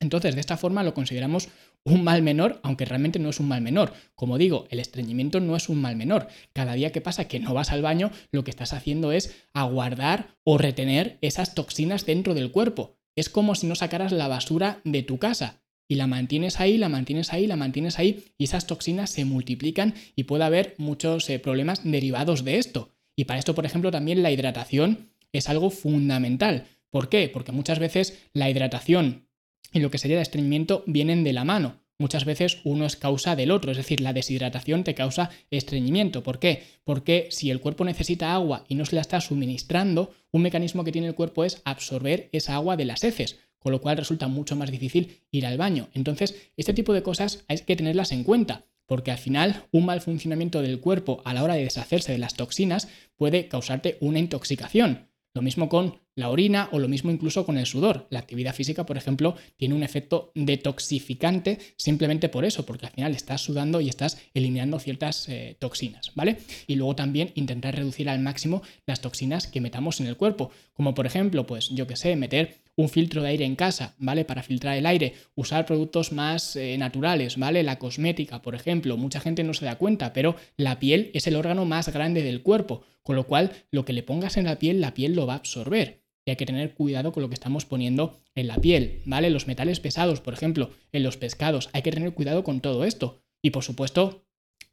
Entonces, 0.00 0.34
de 0.34 0.40
esta 0.40 0.56
forma 0.56 0.82
lo 0.82 0.94
consideramos 0.94 1.48
un 1.84 2.02
mal 2.02 2.22
menor, 2.22 2.60
aunque 2.64 2.84
realmente 2.84 3.18
no 3.18 3.30
es 3.30 3.40
un 3.40 3.48
mal 3.48 3.62
menor. 3.62 3.92
Como 4.14 4.36
digo, 4.36 4.66
el 4.70 4.80
estreñimiento 4.80 5.40
no 5.40 5.56
es 5.56 5.68
un 5.68 5.80
mal 5.80 5.96
menor. 5.96 6.26
Cada 6.52 6.74
día 6.74 6.90
que 6.90 7.00
pasa 7.00 7.28
que 7.28 7.38
no 7.38 7.54
vas 7.54 7.70
al 7.70 7.82
baño, 7.82 8.10
lo 8.32 8.42
que 8.42 8.50
estás 8.50 8.72
haciendo 8.72 9.12
es 9.12 9.34
aguardar 9.52 10.36
o 10.44 10.58
retener 10.58 11.18
esas 11.20 11.54
toxinas 11.54 12.04
dentro 12.04 12.34
del 12.34 12.50
cuerpo. 12.50 12.98
Es 13.16 13.28
como 13.28 13.54
si 13.54 13.66
no 13.66 13.74
sacaras 13.74 14.12
la 14.12 14.28
basura 14.28 14.80
de 14.84 15.02
tu 15.02 15.18
casa 15.18 15.62
y 15.88 15.96
la 15.96 16.06
mantienes 16.06 16.60
ahí, 16.60 16.78
la 16.78 16.88
mantienes 16.88 17.32
ahí, 17.32 17.46
la 17.46 17.56
mantienes 17.56 17.98
ahí 17.98 18.24
y 18.38 18.44
esas 18.44 18.66
toxinas 18.66 19.10
se 19.10 19.24
multiplican 19.24 19.94
y 20.16 20.24
puede 20.24 20.44
haber 20.44 20.74
muchos 20.78 21.28
eh, 21.28 21.38
problemas 21.38 21.82
derivados 21.84 22.44
de 22.44 22.58
esto. 22.58 22.90
Y 23.14 23.24
para 23.24 23.38
esto, 23.38 23.54
por 23.54 23.66
ejemplo, 23.66 23.90
también 23.90 24.22
la 24.22 24.30
hidratación 24.30 25.10
es 25.32 25.48
algo 25.48 25.70
fundamental. 25.70 26.66
¿Por 26.90 27.08
qué? 27.08 27.28
Porque 27.28 27.52
muchas 27.52 27.78
veces 27.78 28.18
la 28.32 28.48
hidratación 28.48 29.28
y 29.72 29.80
lo 29.80 29.90
que 29.90 29.98
sería 29.98 30.16
el 30.16 30.22
estreñimiento 30.22 30.84
vienen 30.86 31.24
de 31.24 31.32
la 31.32 31.44
mano. 31.44 31.81
Muchas 32.02 32.24
veces 32.24 32.58
uno 32.64 32.84
es 32.84 32.96
causa 32.96 33.36
del 33.36 33.52
otro, 33.52 33.70
es 33.70 33.76
decir, 33.76 34.00
la 34.00 34.12
deshidratación 34.12 34.82
te 34.82 34.96
causa 34.96 35.30
estreñimiento. 35.52 36.24
¿Por 36.24 36.40
qué? 36.40 36.64
Porque 36.82 37.28
si 37.30 37.48
el 37.48 37.60
cuerpo 37.60 37.84
necesita 37.84 38.34
agua 38.34 38.64
y 38.66 38.74
no 38.74 38.84
se 38.84 38.96
la 38.96 39.02
está 39.02 39.20
suministrando, 39.20 40.12
un 40.32 40.42
mecanismo 40.42 40.82
que 40.82 40.90
tiene 40.90 41.06
el 41.06 41.14
cuerpo 41.14 41.44
es 41.44 41.62
absorber 41.64 42.28
esa 42.32 42.56
agua 42.56 42.76
de 42.76 42.86
las 42.86 43.04
heces, 43.04 43.38
con 43.60 43.70
lo 43.70 43.80
cual 43.80 43.98
resulta 43.98 44.26
mucho 44.26 44.56
más 44.56 44.72
difícil 44.72 45.20
ir 45.30 45.46
al 45.46 45.58
baño. 45.58 45.90
Entonces, 45.94 46.34
este 46.56 46.74
tipo 46.74 46.92
de 46.92 47.04
cosas 47.04 47.44
hay 47.46 47.58
que 47.58 47.76
tenerlas 47.76 48.10
en 48.10 48.24
cuenta, 48.24 48.64
porque 48.86 49.12
al 49.12 49.18
final 49.18 49.66
un 49.70 49.86
mal 49.86 50.00
funcionamiento 50.00 50.60
del 50.60 50.80
cuerpo 50.80 51.22
a 51.24 51.34
la 51.34 51.44
hora 51.44 51.54
de 51.54 51.62
deshacerse 51.62 52.10
de 52.10 52.18
las 52.18 52.34
toxinas 52.34 52.88
puede 53.14 53.46
causarte 53.46 53.98
una 54.00 54.18
intoxicación. 54.18 55.06
Lo 55.34 55.42
mismo 55.42 55.68
con 55.68 56.00
la 56.14 56.30
orina 56.30 56.68
o 56.72 56.78
lo 56.78 56.88
mismo 56.88 57.10
incluso 57.10 57.46
con 57.46 57.58
el 57.58 57.66
sudor. 57.66 58.06
La 58.10 58.18
actividad 58.18 58.54
física, 58.54 58.86
por 58.86 58.96
ejemplo, 58.96 59.36
tiene 59.56 59.74
un 59.74 59.82
efecto 59.82 60.32
detoxificante 60.34 61.58
simplemente 61.76 62.28
por 62.28 62.44
eso, 62.44 62.66
porque 62.66 62.86
al 62.86 62.92
final 62.92 63.14
estás 63.14 63.40
sudando 63.40 63.80
y 63.80 63.88
estás 63.88 64.18
eliminando 64.34 64.78
ciertas 64.78 65.28
eh, 65.28 65.56
toxinas, 65.58 66.12
¿vale? 66.14 66.38
Y 66.66 66.76
luego 66.76 66.96
también 66.96 67.32
intentar 67.34 67.76
reducir 67.76 68.08
al 68.08 68.20
máximo 68.20 68.62
las 68.86 69.00
toxinas 69.00 69.46
que 69.46 69.60
metamos 69.60 70.00
en 70.00 70.06
el 70.06 70.16
cuerpo, 70.16 70.50
como 70.72 70.94
por 70.94 71.06
ejemplo, 71.06 71.46
pues 71.46 71.68
yo 71.70 71.86
que 71.86 71.96
sé, 71.96 72.16
meter 72.16 72.61
un 72.76 72.88
filtro 72.88 73.22
de 73.22 73.28
aire 73.28 73.44
en 73.44 73.56
casa, 73.56 73.94
¿vale? 73.98 74.24
Para 74.24 74.42
filtrar 74.42 74.76
el 74.76 74.86
aire, 74.86 75.14
usar 75.34 75.66
productos 75.66 76.12
más 76.12 76.56
eh, 76.56 76.76
naturales, 76.78 77.36
¿vale? 77.36 77.62
La 77.62 77.78
cosmética, 77.78 78.42
por 78.42 78.54
ejemplo, 78.54 78.96
mucha 78.96 79.20
gente 79.20 79.44
no 79.44 79.54
se 79.54 79.64
da 79.64 79.76
cuenta, 79.76 80.12
pero 80.12 80.36
la 80.56 80.78
piel 80.78 81.10
es 81.14 81.26
el 81.26 81.36
órgano 81.36 81.64
más 81.64 81.92
grande 81.92 82.22
del 82.22 82.42
cuerpo, 82.42 82.82
con 83.02 83.16
lo 83.16 83.26
cual 83.26 83.52
lo 83.70 83.84
que 83.84 83.92
le 83.92 84.02
pongas 84.02 84.36
en 84.36 84.44
la 84.44 84.58
piel, 84.58 84.80
la 84.80 84.94
piel 84.94 85.14
lo 85.14 85.26
va 85.26 85.34
a 85.34 85.38
absorber. 85.38 86.02
Y 86.24 86.30
hay 86.30 86.36
que 86.36 86.46
tener 86.46 86.74
cuidado 86.74 87.12
con 87.12 87.22
lo 87.22 87.28
que 87.28 87.34
estamos 87.34 87.64
poniendo 87.64 88.20
en 88.34 88.46
la 88.46 88.56
piel, 88.56 89.02
¿vale? 89.04 89.28
Los 89.28 89.48
metales 89.48 89.80
pesados, 89.80 90.20
por 90.20 90.34
ejemplo, 90.34 90.70
en 90.92 91.02
los 91.02 91.16
pescados, 91.16 91.68
hay 91.72 91.82
que 91.82 91.90
tener 91.90 92.14
cuidado 92.14 92.44
con 92.44 92.60
todo 92.60 92.84
esto. 92.84 93.22
Y 93.42 93.50
por 93.50 93.64
supuesto, 93.64 94.24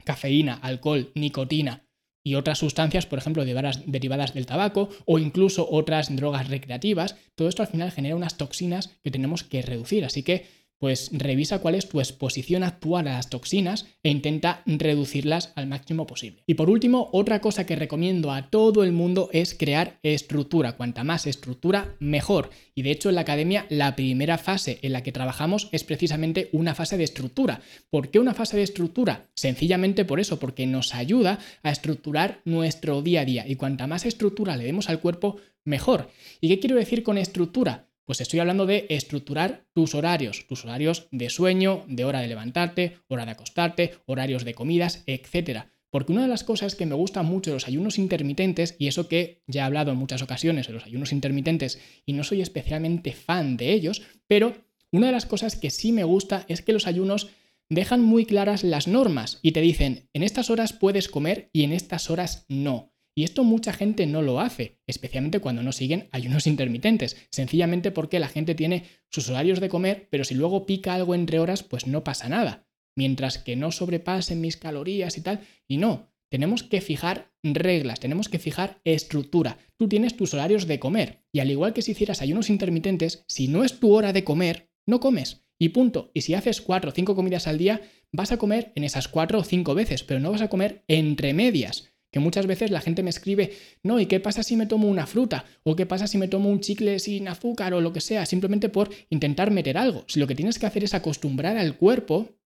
cafeína, 0.05 0.53
alcohol, 0.53 1.11
nicotina, 1.15 1.88
y 2.23 2.35
otras 2.35 2.59
sustancias, 2.59 3.05
por 3.05 3.19
ejemplo, 3.19 3.45
derivadas 3.45 4.33
del 4.33 4.45
tabaco 4.45 4.89
o 5.05 5.19
incluso 5.19 5.67
otras 5.69 6.13
drogas 6.15 6.49
recreativas, 6.49 7.15
todo 7.35 7.47
esto 7.47 7.61
al 7.61 7.69
final 7.69 7.91
genera 7.91 8.15
unas 8.15 8.37
toxinas 8.37 8.97
que 9.03 9.11
tenemos 9.11 9.43
que 9.43 9.61
reducir. 9.61 10.05
Así 10.05 10.23
que 10.23 10.45
pues 10.79 11.09
revisa 11.13 11.59
cuál 11.59 11.75
es 11.75 11.87
tu 11.87 11.99
exposición 11.99 12.63
actual 12.63 13.07
a 13.07 13.13
las 13.13 13.29
toxinas 13.29 13.85
e 14.01 14.09
intenta 14.09 14.63
reducirlas 14.65 15.51
al 15.55 15.67
máximo 15.67 16.07
posible. 16.07 16.43
Y 16.47 16.55
por 16.55 16.69
último, 16.69 17.09
otra 17.11 17.41
cosa 17.41 17.65
que 17.65 17.75
recomiendo 17.75 18.31
a 18.31 18.49
todo 18.49 18.83
el 18.83 18.93
mundo 18.93 19.29
es 19.33 19.53
crear 19.53 19.99
estructura. 20.03 20.77
Cuanta 20.77 21.03
más 21.03 21.27
estructura, 21.27 21.95
mejor. 21.99 22.49
Y 22.73 22.81
de 22.81 22.91
hecho 22.91 23.09
en 23.09 23.15
la 23.15 23.21
academia 23.21 23.65
la 23.69 23.95
primera 23.95 24.37
fase 24.37 24.79
en 24.81 24.93
la 24.93 25.03
que 25.03 25.11
trabajamos 25.11 25.69
es 25.71 25.83
precisamente 25.83 26.49
una 26.53 26.73
fase 26.73 26.97
de 26.97 27.03
estructura. 27.03 27.61
¿Por 27.89 28.09
qué 28.09 28.19
una 28.19 28.33
fase 28.33 28.55
de 28.55 28.63
estructura? 28.63 29.29
Sencillamente 29.35 30.05
por 30.05 30.19
eso, 30.19 30.39
porque 30.39 30.65
nos 30.65 30.95
ayuda 30.95 31.39
a 31.61 31.71
estructurar 31.71 32.41
nuestro 32.45 33.01
día 33.01 33.21
a 33.21 33.25
día. 33.25 33.45
Y 33.47 33.55
cuanta 33.55 33.87
más 33.87 34.05
estructura 34.05 34.55
le 34.55 34.63
demos 34.63 34.89
al 34.89 35.01
cuerpo, 35.01 35.37
mejor. 35.65 36.09
¿Y 36.39 36.47
qué 36.47 36.59
quiero 36.59 36.77
decir 36.77 37.03
con 37.03 37.17
estructura? 37.17 37.88
Pues 38.09 38.21
estoy 38.21 38.39
hablando 38.39 38.65
de 38.65 38.87
estructurar 38.89 39.67
tus 39.71 39.93
horarios, 39.93 40.47
tus 40.47 40.65
horarios 40.65 41.07
de 41.11 41.29
sueño, 41.29 41.85
de 41.87 42.05
hora 42.05 42.21
de 42.21 42.27
levantarte, 42.27 42.97
hora 43.07 43.23
de 43.23 43.33
acostarte, 43.33 43.99
horarios 44.07 44.45
de 44.45 44.55
comidas, 44.55 45.03
etc. 45.05 45.65
Porque 45.91 46.13
una 46.13 46.23
de 46.23 46.27
las 46.27 46.43
cosas 46.43 46.73
que 46.73 46.87
me 46.87 46.95
gusta 46.95 47.21
mucho 47.21 47.51
de 47.51 47.57
los 47.57 47.67
ayunos 47.67 47.99
intermitentes, 47.99 48.75
y 48.79 48.87
eso 48.87 49.07
que 49.07 49.43
ya 49.45 49.61
he 49.61 49.65
hablado 49.65 49.91
en 49.91 49.99
muchas 49.99 50.23
ocasiones 50.23 50.65
de 50.65 50.73
los 50.73 50.87
ayunos 50.87 51.11
intermitentes 51.11 51.79
y 52.03 52.13
no 52.13 52.23
soy 52.23 52.41
especialmente 52.41 53.13
fan 53.13 53.57
de 53.57 53.73
ellos, 53.73 54.01
pero 54.25 54.55
una 54.91 55.05
de 55.05 55.13
las 55.13 55.27
cosas 55.27 55.55
que 55.55 55.69
sí 55.69 55.91
me 55.91 56.03
gusta 56.03 56.45
es 56.47 56.63
que 56.63 56.73
los 56.73 56.87
ayunos 56.87 57.29
dejan 57.69 58.03
muy 58.03 58.25
claras 58.25 58.63
las 58.63 58.87
normas 58.87 59.37
y 59.43 59.51
te 59.51 59.61
dicen, 59.61 60.09
en 60.13 60.23
estas 60.23 60.49
horas 60.49 60.73
puedes 60.73 61.09
comer 61.09 61.51
y 61.53 61.61
en 61.61 61.73
estas 61.73 62.09
horas 62.09 62.45
no. 62.47 62.91
Y 63.19 63.25
esto 63.25 63.43
mucha 63.43 63.73
gente 63.73 64.05
no 64.05 64.21
lo 64.21 64.39
hace, 64.39 64.79
especialmente 64.87 65.41
cuando 65.41 65.61
no 65.61 65.73
siguen 65.73 66.07
ayunos 66.13 66.47
intermitentes, 66.53 67.17
sencillamente 67.31 67.91
porque 67.91 68.17
la 68.17 68.29
gente 68.29 68.55
tiene 68.55 68.85
sus 69.09 69.27
horarios 69.27 69.59
de 69.59 69.67
comer, 69.67 70.07
pero 70.09 70.23
si 70.23 70.35
luego 70.35 70.65
pica 70.65 70.93
algo 70.93 71.13
entre 71.13 71.39
horas, 71.39 71.61
pues 71.61 71.85
no 71.85 72.05
pasa 72.05 72.29
nada. 72.29 72.65
Mientras 72.95 73.37
que 73.37 73.57
no 73.57 73.73
sobrepasen 73.73 74.39
mis 74.39 74.55
calorías 74.55 75.17
y 75.17 75.21
tal, 75.21 75.41
y 75.67 75.75
no, 75.75 76.13
tenemos 76.29 76.63
que 76.63 76.79
fijar 76.79 77.33
reglas, 77.43 77.99
tenemos 77.99 78.29
que 78.29 78.39
fijar 78.39 78.79
estructura. 78.85 79.57
Tú 79.75 79.89
tienes 79.89 80.15
tus 80.15 80.33
horarios 80.33 80.65
de 80.65 80.79
comer, 80.79 81.25
y 81.33 81.41
al 81.41 81.51
igual 81.51 81.73
que 81.73 81.81
si 81.81 81.91
hicieras 81.91 82.21
ayunos 82.21 82.49
intermitentes, 82.49 83.25
si 83.27 83.49
no 83.49 83.65
es 83.65 83.81
tu 83.81 83.93
hora 83.93 84.13
de 84.13 84.23
comer, 84.23 84.71
no 84.87 85.01
comes. 85.01 85.45
Y 85.59 85.69
punto. 85.69 86.09
Y 86.13 86.21
si 86.21 86.35
haces 86.35 86.61
cuatro 86.61 86.91
o 86.91 86.93
cinco 86.93 87.17
comidas 87.17 87.47
al 87.47 87.57
día, 87.57 87.81
vas 88.13 88.31
a 88.31 88.37
comer 88.37 88.71
en 88.75 88.85
esas 88.85 89.09
cuatro 89.09 89.39
o 89.39 89.43
cinco 89.43 89.75
veces, 89.75 90.05
pero 90.05 90.21
no 90.21 90.31
vas 90.31 90.41
a 90.41 90.47
comer 90.47 90.85
entre 90.87 91.33
medias. 91.33 91.91
Que 92.11 92.19
muchas 92.19 92.47
veces 92.47 92.71
la 92.71 92.81
gente 92.81 93.03
me 93.03 93.09
escribe, 93.09 93.51
no, 93.83 93.99
¿y 93.99 94.07
qué 94.07 94.19
pasa 94.19 94.41
si 94.43 94.55
me 94.55 94.65
tomo 94.65 94.87
una 94.87 95.05
fruta? 95.05 95.45
¿O 95.63 95.75
qué 95.75 95.85
pasa 95.85 96.07
si 96.07 96.17
me 96.17 96.27
tomo 96.27 96.49
un 96.49 96.59
chicle 96.59 96.99
sin 96.99 97.27
azúcar 97.27 97.73
o 97.73 97.81
lo 97.81 97.93
que 97.93 98.01
sea? 98.01 98.25
Simplemente 98.25 98.69
por 98.69 98.89
intentar 99.09 99.51
meter 99.51 99.77
algo. 99.77 100.05
Si 100.07 100.19
lo 100.19 100.27
que 100.27 100.35
tienes 100.35 100.57
que 100.57 100.65
hacer 100.65 100.83
es 100.83 100.93
acostumbrar 100.93 101.57
al 101.57 101.77
cuerpo 101.77 102.39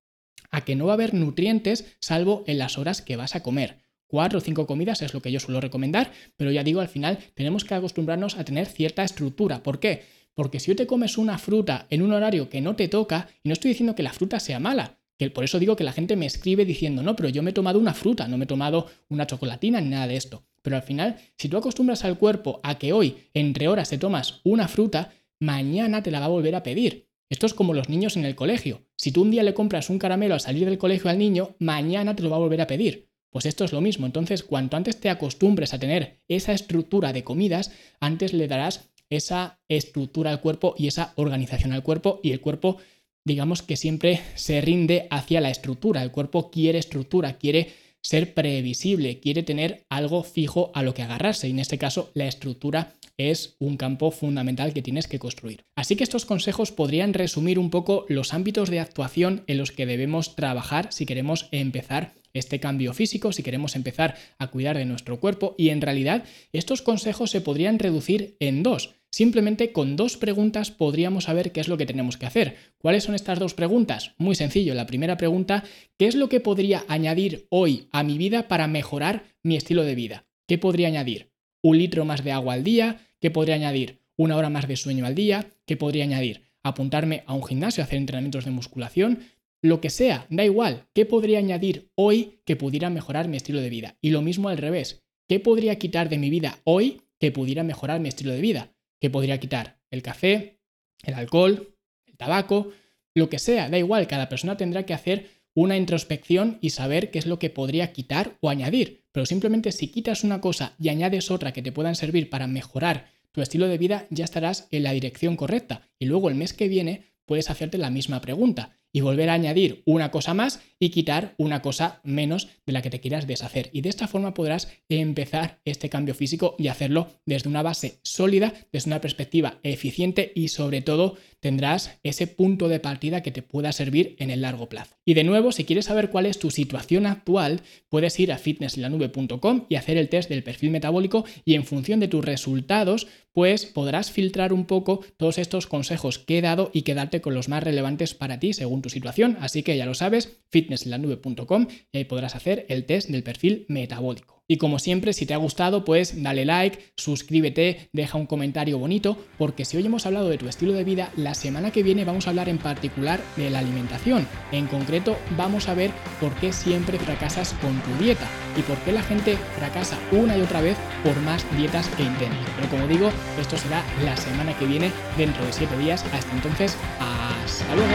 a 0.52 0.66
que 0.66 0.76
no 0.76 0.86
va 0.86 0.94
a 0.94 0.96
haber 0.96 1.14
nutrientes 1.14 1.96
salvo 2.00 2.44
en 2.46 2.58
las 2.58 2.78
horas 2.78 3.02
que 3.02 3.16
vas 3.16 3.36
a 3.36 3.44
comer. 3.44 3.84
Cuatro 4.08 4.38
o 4.38 4.42
cinco 4.42 4.68
comidas 4.68 5.02
es 5.02 5.14
lo 5.14 5.22
que 5.22 5.32
yo 5.32 5.40
suelo 5.40 5.60
recomendar, 5.60 6.12
pero 6.38 6.52
ya 6.52 6.64
digo, 6.64 6.82
al 6.82 6.88
final 6.88 7.18
tenemos 7.34 7.66
que 7.66 7.74
acostumbrarnos 7.74 8.38
a 8.38 8.46
tener 8.46 8.68
cierta 8.68 9.04
estructura. 9.04 9.64
¿Por 9.64 9.80
qué? 9.80 10.04
Porque 10.36 10.60
si 10.60 10.72
hoy 10.72 10.78
te 10.78 10.86
comes 10.86 11.18
una 11.18 11.40
fruta 11.40 11.88
en 11.90 12.02
un 12.02 12.14
horario 12.14 12.50
que 12.50 12.62
no 12.62 12.76
te 12.76 12.88
toca, 12.88 13.28
y 13.44 13.50
no 13.50 13.54
estoy 13.54 13.70
diciendo 13.70 13.96
que 13.96 14.04
la 14.04 14.14
fruta 14.14 14.40
sea 14.40 14.60
mala, 14.60 15.00
que 15.18 15.30
por 15.30 15.44
eso 15.44 15.60
digo 15.60 15.76
que 15.76 15.84
la 15.84 15.94
gente 15.94 16.16
me 16.16 16.26
escribe 16.26 16.66
diciendo, 16.66 17.04
no, 17.04 17.16
pero 17.16 17.30
yo 17.30 17.44
me 17.44 17.52
he 17.52 17.54
tomado 17.54 17.80
una 17.80 17.94
fruta, 17.94 18.28
no 18.28 18.38
me 18.38 18.46
he 18.46 18.48
tomado 18.48 18.88
una 19.10 19.28
chocolatina 19.28 19.80
ni 19.82 19.90
nada 19.90 20.08
de 20.08 20.16
esto. 20.16 20.46
Pero 20.62 20.76
al 20.76 20.84
final, 20.84 21.18
si 21.38 21.50
tú 21.50 21.58
acostumbras 21.58 22.04
al 22.06 22.18
cuerpo 22.18 22.60
a 22.64 22.80
que 22.80 22.94
hoy, 22.94 23.18
entre 23.34 23.68
horas, 23.68 23.90
te 23.90 23.98
tomas 23.98 24.42
una 24.44 24.68
fruta, 24.68 25.14
mañana 25.40 26.02
te 26.02 26.12
la 26.12 26.20
va 26.20 26.26
a 26.26 26.30
volver 26.30 26.56
a 26.56 26.64
pedir. 26.64 27.10
Esto 27.30 27.46
es 27.46 27.54
como 27.54 27.74
los 27.74 27.90
niños 27.90 28.16
en 28.16 28.26
el 28.26 28.36
colegio. 28.36 28.86
Si 28.96 29.12
tú 29.12 29.24
un 29.24 29.32
día 29.32 29.44
le 29.44 29.54
compras 29.54 29.90
un 29.90 30.00
caramelo 30.00 30.36
al 30.36 30.40
salir 30.40 30.66
del 30.66 30.78
colegio 30.78 31.10
al 31.10 31.18
niño, 31.18 31.56
mañana 31.60 32.16
te 32.16 32.24
lo 32.24 32.30
va 32.30 32.38
a 32.38 32.40
volver 32.40 32.62
a 32.62 32.68
pedir. 32.68 33.10
Pues 33.30 33.48
esto 33.48 33.66
es 33.66 33.74
lo 33.74 33.82
mismo. 33.82 34.06
Entonces, 34.06 34.44
cuanto 34.44 34.78
antes 34.78 35.00
te 35.00 35.10
acostumbres 35.10 35.74
a 35.74 35.80
tener 35.80 36.22
esa 36.28 36.54
estructura 36.54 37.12
de 37.12 37.24
comidas, 37.24 37.72
antes 38.00 38.34
le 38.34 38.48
darás 38.48 38.92
esa 39.10 39.60
estructura 39.68 40.30
al 40.30 40.42
cuerpo 40.42 40.76
y 40.78 40.88
esa 40.88 41.14
organización 41.16 41.74
al 41.74 41.84
cuerpo 41.84 42.20
y 42.24 42.32
el 42.32 42.42
cuerpo 42.42 42.78
digamos 43.26 43.62
que 43.62 43.78
siempre 43.78 44.22
se 44.36 44.62
rinde 44.62 45.08
hacia 45.10 45.42
la 45.42 45.50
estructura. 45.50 46.04
El 46.04 46.12
cuerpo 46.12 46.52
quiere 46.52 46.80
estructura, 46.80 47.38
quiere 47.38 47.74
ser 48.02 48.34
previsible, 48.34 49.20
quiere 49.20 49.44
tener 49.44 49.86
algo 49.90 50.24
fijo 50.24 50.72
a 50.76 50.84
lo 50.84 50.94
que 50.94 51.04
agarrarse 51.04 51.48
y 51.48 51.52
en 51.52 51.60
este 51.60 51.78
caso 51.78 52.12
la 52.14 52.28
estructura 52.28 52.94
es 53.18 53.56
un 53.60 53.78
campo 53.78 54.12
fundamental 54.12 54.74
que 54.74 54.82
tienes 54.82 55.08
que 55.08 55.20
construir. 55.20 55.64
Así 55.76 55.96
que 55.96 56.04
estos 56.04 56.26
consejos 56.26 56.72
podrían 56.72 57.14
resumir 57.14 57.60
un 57.60 57.70
poco 57.70 58.06
los 58.10 58.34
ámbitos 58.34 58.70
de 58.70 58.80
actuación 58.80 59.44
en 59.48 59.58
los 59.58 59.72
que 59.72 59.86
debemos 59.86 60.36
trabajar 60.36 60.92
si 60.92 61.06
queremos 61.06 61.48
empezar 61.52 62.14
este 62.34 62.60
cambio 62.60 62.94
físico, 62.94 63.32
si 63.32 63.44
queremos 63.44 63.76
empezar 63.76 64.18
a 64.40 64.48
cuidar 64.48 64.78
de 64.78 64.86
nuestro 64.86 65.20
cuerpo 65.20 65.56
y 65.58 65.70
en 65.70 65.82
realidad 65.82 66.26
estos 66.52 66.82
consejos 66.82 67.30
se 67.32 67.42
podrían 67.42 67.80
reducir 67.80 68.36
en 68.40 68.64
dos. 68.64 68.96
Simplemente 69.14 69.72
con 69.72 69.96
dos 69.96 70.18
preguntas 70.18 70.72
podríamos 70.72 71.26
saber 71.26 71.52
qué 71.52 71.60
es 71.62 71.68
lo 71.68 71.78
que 71.78 71.86
tenemos 71.86 72.18
que 72.18 72.26
hacer. 72.26 72.56
¿Cuáles 72.80 73.04
son 73.04 73.14
estas 73.14 73.38
dos 73.38 73.54
preguntas? 73.54 74.16
Muy 74.18 74.34
sencillo. 74.34 74.74
La 74.74 74.88
primera 74.88 75.18
pregunta, 75.18 75.64
¿qué 76.00 76.08
es 76.08 76.16
lo 76.16 76.30
que 76.30 76.40
podría 76.40 76.84
añadir 76.88 77.46
hoy 77.52 77.90
a 77.92 78.02
mi 78.02 78.18
vida 78.18 78.48
para 78.48 78.66
mejorar 78.66 79.26
mi 79.44 79.56
estilo 79.56 79.84
de 79.84 79.94
vida? 79.94 80.26
¿Qué 80.48 80.58
podría 80.58 80.88
añadir? 80.88 81.30
¿Un 81.62 81.78
litro 81.78 82.06
más 82.06 82.24
de 82.24 82.32
agua 82.32 82.56
al 82.56 82.64
día? 82.64 83.06
¿Qué 83.22 83.30
podría 83.30 83.54
añadir? 83.54 84.00
¿Una 84.18 84.36
hora 84.36 84.50
más 84.50 84.68
de 84.68 84.78
sueño 84.78 85.06
al 85.06 85.14
día? 85.14 85.48
¿Qué 85.68 85.78
podría 85.78 86.06
añadir? 86.06 86.42
¿Apuntarme 86.64 87.22
a 87.28 87.36
un 87.36 87.44
gimnasio, 87.44 87.84
hacer 87.84 88.00
entrenamientos 88.00 88.46
de 88.46 88.52
musculación? 88.52 89.20
Lo 89.62 89.80
que 89.80 89.92
sea, 89.92 90.26
da 90.32 90.44
igual. 90.44 90.88
¿Qué 90.96 91.06
podría 91.06 91.38
añadir 91.38 91.92
hoy 91.94 92.40
que 92.46 92.56
pudiera 92.56 92.90
mejorar 92.90 93.28
mi 93.28 93.38
estilo 93.38 93.62
de 93.62 93.70
vida? 93.70 93.96
Y 94.02 94.10
lo 94.10 94.24
mismo 94.24 94.50
al 94.50 94.58
revés. 94.58 95.04
¿Qué 95.30 95.40
podría 95.40 95.78
quitar 95.78 96.10
de 96.10 96.18
mi 96.18 96.32
vida 96.32 96.58
hoy 96.64 97.02
que 97.20 97.32
pudiera 97.32 97.62
mejorar 97.62 98.00
mi 98.00 98.10
estilo 98.10 98.32
de 98.32 98.42
vida? 98.42 98.73
Que 99.04 99.10
podría 99.10 99.38
quitar 99.38 99.82
el 99.92 100.02
café, 100.02 100.62
el 101.04 101.16
alcohol, 101.16 101.76
el 102.06 102.16
tabaco, 102.16 102.72
lo 103.14 103.28
que 103.28 103.38
sea, 103.38 103.70
da 103.70 103.78
igual, 103.78 104.08
cada 104.08 104.30
persona 104.30 104.56
tendrá 104.56 104.86
que 104.86 104.94
hacer 104.94 105.30
una 105.54 105.76
introspección 105.76 106.58
y 106.62 106.70
saber 106.70 107.12
qué 107.12 107.20
es 107.20 107.26
lo 107.26 107.38
que 107.38 107.50
podría 107.50 107.92
quitar 107.92 108.38
o 108.40 108.50
añadir. 108.50 109.04
Pero 109.12 109.26
simplemente 109.26 109.74
si 109.74 109.90
quitas 109.90 110.24
una 110.24 110.40
cosa 110.40 110.74
y 110.80 110.88
añades 110.88 111.32
otra 111.32 111.52
que 111.52 111.62
te 111.62 111.74
puedan 111.74 111.98
servir 111.98 112.30
para 112.30 112.48
mejorar 112.48 113.12
tu 113.34 113.42
estilo 113.42 113.68
de 113.68 113.78
vida, 113.78 114.08
ya 114.10 114.24
estarás 114.24 114.70
en 114.72 114.84
la 114.84 114.94
dirección 114.94 115.36
correcta. 115.36 115.90
Y 116.00 116.06
luego 116.06 116.30
el 116.30 116.36
mes 116.36 116.54
que 116.54 116.70
viene 116.70 117.04
puedes 117.26 117.50
hacerte 117.50 117.78
la 117.78 117.90
misma 117.90 118.22
pregunta 118.22 118.78
y 118.94 119.02
volver 119.02 119.30
a 119.30 119.34
añadir 119.34 119.82
una 119.86 120.12
cosa 120.12 120.34
más 120.34 120.62
y 120.80 120.90
quitar 120.90 121.34
una 121.38 121.62
cosa 121.62 122.00
menos 122.04 122.48
de 122.66 122.74
la 122.74 122.82
que 122.82 122.90
te 122.90 123.00
quieras 123.00 123.28
deshacer. 123.28 123.70
Y 123.74 123.82
de 123.82 123.90
esta 123.90 124.08
forma 124.08 124.34
podrás 124.34 124.70
empezar 124.88 125.60
este 125.66 125.90
cambio 125.90 126.14
físico 126.14 126.56
y 126.60 126.68
hacerlo 126.68 127.08
desde 127.26 127.50
una 127.50 127.64
base 127.64 128.00
sólida, 128.04 128.54
desde 128.72 128.90
una 128.90 129.02
perspectiva 129.02 129.60
eficiente 129.64 130.32
y 130.36 130.50
sobre 130.50 130.82
todo 130.82 131.18
tendrás 131.40 132.00
ese 132.04 132.28
punto 132.28 132.70
de 132.70 132.80
partida 132.80 133.22
que 133.22 133.32
te 133.32 133.42
pueda 133.42 133.72
servir 133.74 134.16
en 134.20 134.30
el 134.30 134.42
largo 134.42 134.70
plazo. 134.70 134.96
Y 135.04 135.14
de 135.14 135.26
nuevo, 135.26 135.52
si 135.52 135.66
quieres 135.66 135.86
saber 135.86 136.10
cuál 136.10 136.26
es 136.26 136.40
tu 136.40 136.52
situación 136.52 137.06
actual, 137.06 137.62
puedes 137.90 138.18
ir 138.20 138.32
a 138.32 138.38
fitnesslanube.com 138.38 139.66
y 139.68 139.76
hacer 139.76 139.98
el 139.98 140.08
test 140.08 140.30
del 140.30 140.44
perfil 140.44 140.70
metabólico 140.70 141.26
y 141.44 141.56
en 141.56 141.66
función 141.66 142.00
de 142.00 142.08
tus 142.08 142.24
resultados, 142.24 143.08
pues 143.34 143.66
podrás 143.66 144.12
filtrar 144.12 144.54
un 144.54 144.66
poco 144.66 145.04
todos 145.18 145.38
estos 145.38 145.68
consejos 145.68 146.20
que 146.20 146.38
he 146.38 146.42
dado 146.42 146.72
y 146.74 146.84
quedarte 146.84 147.20
con 147.20 147.34
los 147.34 147.50
más 147.50 147.64
relevantes 147.64 148.14
para 148.14 148.40
ti 148.40 148.54
según 148.54 148.83
tu 148.84 148.90
situación. 148.90 149.38
Así 149.42 149.64
que 149.64 149.76
ya 149.76 149.88
lo 149.88 149.96
sabes, 149.96 150.38
fitnesslanube.com 150.52 151.68
y 151.92 151.98
ahí 151.98 152.04
podrás 152.06 152.36
hacer 152.36 152.68
el 152.70 152.86
test 152.86 153.10
del 153.10 153.24
perfil 153.24 153.66
metabólico. 153.68 154.43
Y 154.48 154.58
como 154.58 154.78
siempre, 154.78 155.14
si 155.14 155.26
te 155.26 155.34
ha 155.34 155.38
gustado, 155.38 155.86
pues 155.86 156.22
dale 156.22 156.44
like, 156.44 156.94
suscríbete, 156.98 157.90
deja 157.94 158.18
un 158.18 158.26
comentario 158.26 158.78
bonito, 158.78 159.18
porque 159.38 159.64
si 159.64 159.78
hoy 159.78 159.86
hemos 159.86 160.06
hablado 160.06 160.28
de 160.28 160.38
tu 160.38 160.50
estilo 160.50 160.74
de 160.74 160.84
vida, 160.84 161.12
la 161.16 161.34
semana 161.34 161.72
que 161.72 161.82
viene 161.82 162.04
vamos 162.04 162.28
a 162.28 162.32
hablar 162.32 162.50
en 162.50 162.58
particular 162.58 163.22
de 163.38 163.50
la 163.50 163.60
alimentación. 163.60 164.28
En 164.52 164.68
concreto, 164.68 165.18
vamos 165.38 165.70
a 165.70 165.74
ver 165.74 165.92
por 166.20 166.34
qué 166.36 166.52
siempre 166.52 167.00
fracasas 167.00 167.54
con 167.62 167.82
tu 167.82 168.04
dieta 168.04 168.28
y 168.58 168.62
por 168.64 168.78
qué 168.80 168.92
la 168.92 169.02
gente 169.04 169.38
fracasa 169.58 169.98
una 170.12 170.38
y 170.38 170.42
otra 170.42 170.62
vez 170.62 170.78
por 171.04 171.18
más 171.22 171.46
dietas 171.56 171.88
que 171.90 172.04
intenten. 172.04 172.38
Pero 172.58 172.70
como 172.70 172.88
digo, 172.88 173.10
esto 173.40 173.58
será 173.58 173.82
la 174.04 174.18
semana 174.18 174.58
que 174.58 174.66
viene, 174.66 174.92
dentro 175.18 175.46
de 175.46 175.54
7 175.54 175.78
días. 175.78 176.04
Hasta 176.14 176.36
entonces, 176.36 176.78
hasta 177.00 177.76
luego. 177.76 177.94